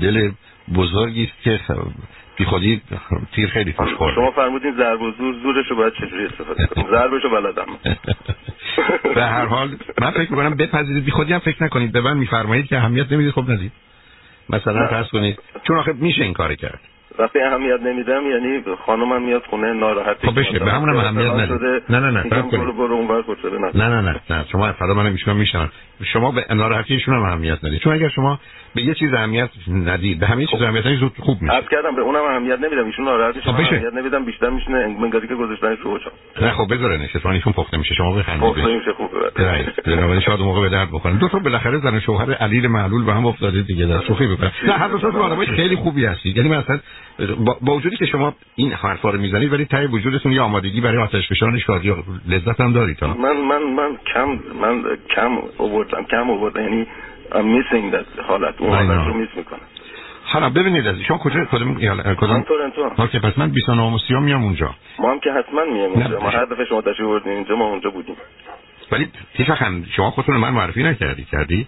دل 0.00 0.30
بزرگی 0.74 1.24
است 1.24 1.42
که 1.42 1.60
بی 2.36 2.44
خودی 2.44 2.82
تیر 3.34 3.48
خیلی 3.48 3.72
توش 3.72 3.94
خورده. 3.94 4.14
شما 4.14 4.30
فرمودین 4.30 4.76
ضرب 4.76 5.02
و 5.02 5.10
زور 5.10 5.34
زورشو 5.42 5.76
باید 5.76 5.92
چجوری 5.92 6.24
استفاده 6.24 6.66
کنیم؟ 6.66 6.86
ضربشو 6.96 7.30
بلدم. 7.30 7.66
به 9.14 9.26
هر 9.26 9.46
حال 9.46 9.76
من 10.00 10.10
فکر 10.10 10.30
می‌کنم 10.30 10.54
بپذیرید. 10.54 11.04
بی 11.04 11.10
خودی 11.10 11.32
هم 11.32 11.38
فکر 11.38 11.64
نکنید. 11.64 11.92
به 11.92 12.00
من 12.00 12.16
میفرمایید 12.16 12.66
که 12.66 12.76
اهمیت 12.76 13.12
نمی‌دید 13.12 13.32
خب 13.32 13.50
ندید. 13.50 13.72
مثلا 14.48 14.86
فرض 14.86 15.06
کنید 15.08 15.38
چون 15.66 15.78
آخه 15.78 15.92
میشه 15.92 16.22
این 16.22 16.32
کار 16.32 16.54
کرد. 16.54 16.80
وقتی 17.18 17.40
اهمیت 17.40 17.80
نمیدم 17.80 18.22
یعنی 18.30 18.62
خانمم 18.86 19.22
میاد 19.22 19.42
خونه 19.50 19.72
ناراحت 19.72 20.26
خب 20.26 20.40
بشه. 20.40 20.58
به 20.58 20.70
همون 20.70 20.96
اهمیت 20.96 21.32
ندید 21.32 21.82
نه 21.88 22.00
نه 22.00 22.10
نه. 22.10 22.42
برو 22.42 22.72
برو. 22.72 23.02
نه. 23.74 23.88
نه 23.88 24.00
نه 24.00 24.20
نه 24.30 24.44
شما 24.52 24.72
فردا 24.72 24.94
منم 24.94 25.12
ایشون 25.12 25.36
میشن 25.36 25.68
شما 26.04 26.30
به 26.30 26.44
ناراحتیشون 26.54 27.14
هم 27.14 27.22
اهمیت 27.22 27.64
ندید. 27.64 27.80
چون 27.80 27.92
اگر 27.92 28.08
شما 28.08 28.38
به 28.74 28.82
یه 28.82 28.94
چیز 28.94 29.14
اهمیت 29.14 29.50
ندید 29.68 30.20
به 30.20 30.26
همه 30.26 30.46
چیز 30.46 30.62
اهمیت 30.62 30.86
ندید 30.86 30.98
زود 30.98 31.12
خوب 31.18 31.42
میشه. 31.42 31.54
عرض 31.54 31.68
کردم 31.68 31.96
به 31.96 32.02
اونم 32.02 32.22
اهمیت 32.22 32.58
نمیدم. 32.58 32.86
ایشون 32.86 33.04
ناراحتی 33.04 33.40
خب 33.40 33.48
اهمیت 33.48 33.94
نمیدم 33.94 34.24
بیشتر 34.24 34.50
میشنه 34.50 34.86
منگاری 34.86 35.28
که 35.28 35.34
گذاشتنش 35.34 35.78
رو 35.78 35.98
نه 36.40 36.50
خب 36.50 36.74
بذاره 36.74 36.96
نشه 36.96 37.20
چون 37.20 37.32
ایشون 37.32 37.52
پخته 37.52 37.76
میشه. 37.76 37.94
شما 37.94 38.12
بخندید. 38.12 38.50
پخته 38.50 38.74
میشه 38.74 38.92
خوبه 38.92 39.30
بنابراین 39.86 40.20
شاید 40.20 40.40
موقع 40.40 40.60
به 40.60 40.68
درد 40.68 40.88
بخورن 40.92 41.16
دو 41.16 41.28
تا 41.28 41.38
بالاخره 41.38 41.78
زن 41.78 42.00
شوهر 42.00 42.34
علیل 42.34 42.66
معلول 42.66 43.04
به 43.04 43.12
هم 43.12 43.26
افتاده 43.26 43.62
دیگه. 43.62 43.86
در 43.86 44.00
شوخی 44.00 44.26
بکنن 44.26 44.50
نه 44.66 44.72
هر 44.72 44.88
دو 44.88 44.98
تا 44.98 45.08
آدمای 45.08 45.46
خیلی 45.46 45.76
خوبی 45.76 46.04
هستید. 46.04 46.36
یعنی 46.36 46.48
مثلا 46.48 46.78
با 47.60 47.76
وجودی 47.76 47.96
که 47.96 48.06
شما 48.06 48.34
این 48.56 48.72
حرفا 48.72 49.10
رو 49.10 49.20
می‌زنید 49.20 49.52
ولی 49.52 49.64
تای 49.64 49.86
وجودتون 49.86 50.32
یه 50.32 50.40
آمادگی 50.40 50.80
برای 50.80 50.98
آتش 51.02 51.28
فشان 51.28 51.58
شادی 51.58 51.94
لذت 52.28 52.60
هم 52.60 52.72
دارید 52.72 53.04
من 53.04 53.36
من 53.36 53.62
من 53.62 53.96
کم 54.14 54.38
من 54.60 54.82
کم 55.16 55.38
آوردم 55.58 56.04
کم 56.04 56.30
آوردم 56.30 56.62
یعنی 56.62 56.86
I'm 57.30 57.48
missing 57.56 57.94
that 57.94 58.22
حالت 58.22 58.54
اون 58.58 58.70
حالت 58.70 59.06
رو 59.06 59.14
میس 59.14 59.28
می‌کنم. 59.36 59.60
حالا 60.24 60.50
ببینید 60.50 60.86
از 60.86 60.96
شما 61.08 61.18
کجا 61.18 61.44
کدوم 61.44 61.74
کدوم 62.14 62.42
تورنتو. 62.42 63.02
اوکی 63.02 63.18
پس 63.18 63.38
من 63.38 63.50
29 63.50 63.82
و 63.82 63.98
30 64.08 64.14
میام 64.14 64.44
اونجا. 64.44 64.74
ما 64.98 65.10
هم 65.12 65.20
که 65.20 65.30
حتما 65.32 65.64
میام 65.64 65.92
اونجا. 65.92 66.20
ما 66.20 66.30
هر 66.30 66.44
دفعه 66.44 66.64
شما 66.64 66.80
تشریف 66.80 67.00
آوردین 67.00 67.32
اینجا 67.32 67.56
ما 67.56 67.64
اونجا 67.64 67.90
بودیم. 67.90 68.16
ولی 68.92 69.08
هیچ 69.32 69.46
شما 69.96 70.10
خودتون 70.10 70.36
من 70.36 70.50
معرفی 70.50 70.82
نکردی 70.82 71.24
کردی؟ 71.24 71.66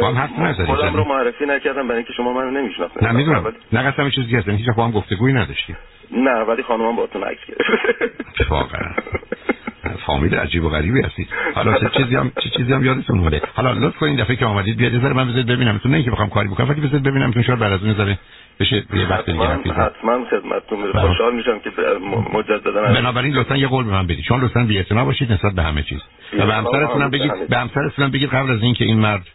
با 0.00 0.08
هم 0.08 0.16
حرف 0.16 0.38
نزدید 0.38 0.66
خودم 0.66 0.96
رو 0.96 1.04
معرفی 1.04 1.46
نکردم 1.46 1.88
برای 1.88 1.96
اینکه 1.96 2.12
شما 2.12 2.32
منو 2.32 2.50
نمیشناختید 2.50 3.04
نه 3.04 3.12
می‌دونم. 3.12 3.52
نه 3.72 3.82
قصدم 3.82 4.10
چیزی 4.10 4.36
هست 4.36 4.48
هیچ 4.48 4.66
با 4.76 4.84
هم 4.84 4.90
گفتگویی 4.90 5.34
نداشتیم 5.34 5.76
نه 6.12 6.40
ولی 6.40 6.62
خانمم 6.62 6.96
باهاتون 6.96 7.22
عکس 7.22 7.40
گرفت. 7.48 8.50
واقعا 8.50 8.92
فامیل 10.06 10.34
عجیب 10.34 10.64
و 10.64 10.68
غریبی 10.68 11.02
هستید. 11.02 11.28
حالا 11.54 11.78
چه 11.78 11.88
چیزی 11.88 12.16
هم 12.16 12.32
چه 12.40 12.50
چیزی 12.50 12.72
هم 12.72 12.84
یادتون 12.84 13.18
اومده؟ 13.18 13.42
حالا 13.54 13.72
لطف 13.72 13.96
کنید 13.96 14.20
دفعه 14.20 14.36
که 14.36 14.46
آمدید 14.46 14.76
بیاد 14.76 14.92
یه 14.92 14.98
من 15.00 15.28
بذارید 15.28 15.46
ببینم. 15.46 15.78
تو 15.78 15.88
نه 15.88 15.96
اینکه 15.96 16.10
بخوام 16.10 16.30
کاری 16.30 16.48
بکنم 16.48 16.68
ولی 16.68 16.80
بذارید 16.80 17.02
ببینم 17.02 17.30
تو 17.30 17.42
شاید 17.42 17.58
بعد 17.58 17.72
از 17.72 17.84
اون 17.84 17.94
ذره 17.94 18.18
بشه 18.60 18.84
یه 18.94 19.08
وقت 19.10 19.26
دیگه 19.26 19.44
حرف 19.44 19.66
حتما 19.66 20.24
خدمتتون 20.30 20.92
بله. 20.92 21.08
خوشحال 21.08 21.34
میشم 21.34 21.58
که 21.58 21.70
مجددا 22.32 22.82
بنابراین 22.82 23.34
لطفا 23.34 23.56
یه 23.56 23.66
قول 23.66 23.84
به 23.84 23.90
من 23.90 24.06
بدید. 24.06 24.24
چون 24.24 24.44
لطفا 24.44 24.64
بی‌اعتنا 24.64 25.04
باشید 25.04 25.32
نسبت 25.32 25.52
به 25.52 25.62
همه 25.62 25.82
چیز. 25.82 26.00
و 26.38 26.46
به 26.46 26.54
همسرتون 26.54 27.02
هم 27.02 27.10
بگید 27.10 27.48
به 27.48 27.56
همسرتون 27.56 28.04
هم 28.04 28.10
بگید 28.10 28.28
قبل 28.30 28.50
از 28.50 28.62
اینکه 28.62 28.84
این 28.84 28.98
مرد 28.98 29.26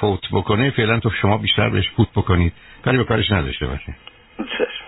فوت 0.00 0.20
بکنه 0.32 0.70
فعلا 0.70 1.00
تو 1.00 1.10
شما 1.10 1.38
بیشتر 1.38 1.68
بهش 1.68 1.90
فوت 1.90 2.08
بکنید. 2.16 2.52
کاری 2.84 2.98
به 2.98 3.04
کارش 3.04 3.30
نداشته 3.30 3.66
باشید 3.66 3.94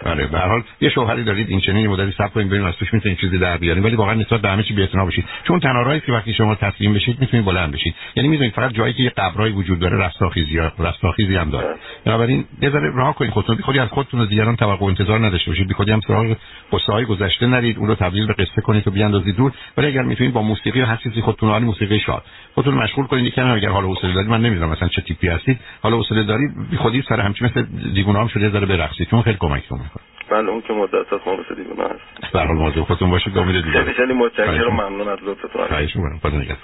بله 0.09 0.27
به 0.27 0.39
حال 0.39 0.63
یه 0.81 0.89
شوهری 0.89 1.25
دارید 1.25 1.51
این 1.51 1.61
چنین 1.61 1.87
مدتی 1.87 2.13
صبر 2.19 2.29
کنید 2.29 2.47
ببینید 2.47 2.69
از 2.69 2.75
توش 2.75 2.95
می‌تونید 2.95 3.19
چیزی 3.19 3.39
در 3.39 3.57
بیارید. 3.57 3.85
ولی 3.85 3.97
واقعا 3.97 4.15
نسبت 4.15 4.41
به 4.41 4.49
همه 4.49 4.63
چی 4.63 4.75
بی‌اعتنا 4.75 5.05
باشید. 5.05 5.25
چون 5.45 5.61
تنها 5.61 5.83
راهی 5.83 6.01
که 6.01 6.13
وقتی 6.13 6.35
شما 6.35 6.55
تسلیم 6.55 6.95
بشید 6.95 7.21
می‌تونید 7.21 7.47
بلند 7.47 7.73
بشید. 7.73 7.95
یعنی 8.17 8.29
می‌دونید 8.29 8.53
فقط 8.53 8.73
جایی 8.73 8.93
که 8.93 9.03
یه 9.03 9.11
قبرایی 9.11 9.53
وجود 9.53 9.79
داره 9.79 10.07
رستاخیزی 10.07 10.59
رستاخیزی 10.79 11.37
هم 11.37 11.51
داره. 11.51 11.75
بنابراین 12.05 12.45
یه 12.63 12.71
ذره 12.71 12.91
راه 12.95 13.15
کنید 13.15 13.31
خودتون. 13.31 13.57
خودی 13.57 13.79
از 13.79 13.89
خودتون 13.89 14.21
و 14.21 14.27
دیگران 14.27 14.57
توقع 14.57 14.87
انتظار 14.87 15.27
نداشته 15.27 15.51
باشید. 15.51 15.69
بی 15.69 15.75
خودی 15.75 15.93
هم 15.93 16.01
سراغ 16.01 16.37
قصه 16.73 16.93
های 16.93 17.05
گذشته 17.05 17.47
نرید. 17.47 17.79
اون 17.79 17.89
رو 17.89 17.95
تبدیل 17.95 18.27
به 18.27 18.33
قصه 18.33 18.61
کنید 18.63 18.89
و 18.89 18.91
بیاندازید 18.91 19.37
دور. 19.37 19.53
ولی 19.77 19.87
اگر 19.87 20.03
می‌تونید 20.03 20.33
با 20.33 20.43
موسیقی 20.43 20.81
و 20.81 20.85
هر 20.85 20.97
چیزی 20.97 21.21
خودتون 21.21 21.49
حال 21.49 21.63
موسیقی 21.63 22.01
شاد. 22.01 22.23
خودتون 22.55 22.75
مشغول 22.75 23.07
کنید. 23.07 23.25
یکم 23.25 23.51
اگر 23.51 23.69
حال 23.69 23.85
حوصله 23.85 24.15
دارید 24.15 24.31
من 24.31 24.41
نمی‌دونم 24.41 24.71
مثلا 24.71 24.89
چه 24.89 25.03
تیپی 25.03 25.29
هستید. 25.29 25.61
حالا 25.83 25.97
حوصله 25.97 26.23
دارید. 26.23 26.51
خودی 26.79 27.03
سر 27.09 27.21
همچین 27.21 27.47
مثل 27.47 27.67
دیوونه 27.95 28.19
هم 28.19 28.29
شده 28.29 28.51
ذره 28.51 28.67
برقصید. 28.67 29.09
چون 29.11 29.23
خیلی 29.23 29.37
کمکتون 29.41 29.79
می‌کنه 29.79 29.98
بله 30.31 30.49
اون 30.49 30.61
که 30.61 30.73
مدت 30.73 31.13
از 31.13 31.21
خمرس 31.25 31.53
دیگونه 31.57 31.85
هست. 31.89 32.33
در 32.35 32.47
حال 32.47 32.57
موضوع 32.57 32.85
خودتون 32.85 33.11
باشید 33.11 33.39
امید 33.39 33.65
دیگه 33.65 33.81
خیلی 33.83 33.93
خیلی 33.93 34.13
متشکرم 34.13 34.73
ممنون 34.73 35.09
از 35.09 35.19
لطفتون. 35.23 35.67
خواهش 35.67 35.97
می‌کنم. 35.97 36.19
خدا 36.19 36.39
نگهدار. 36.39 36.57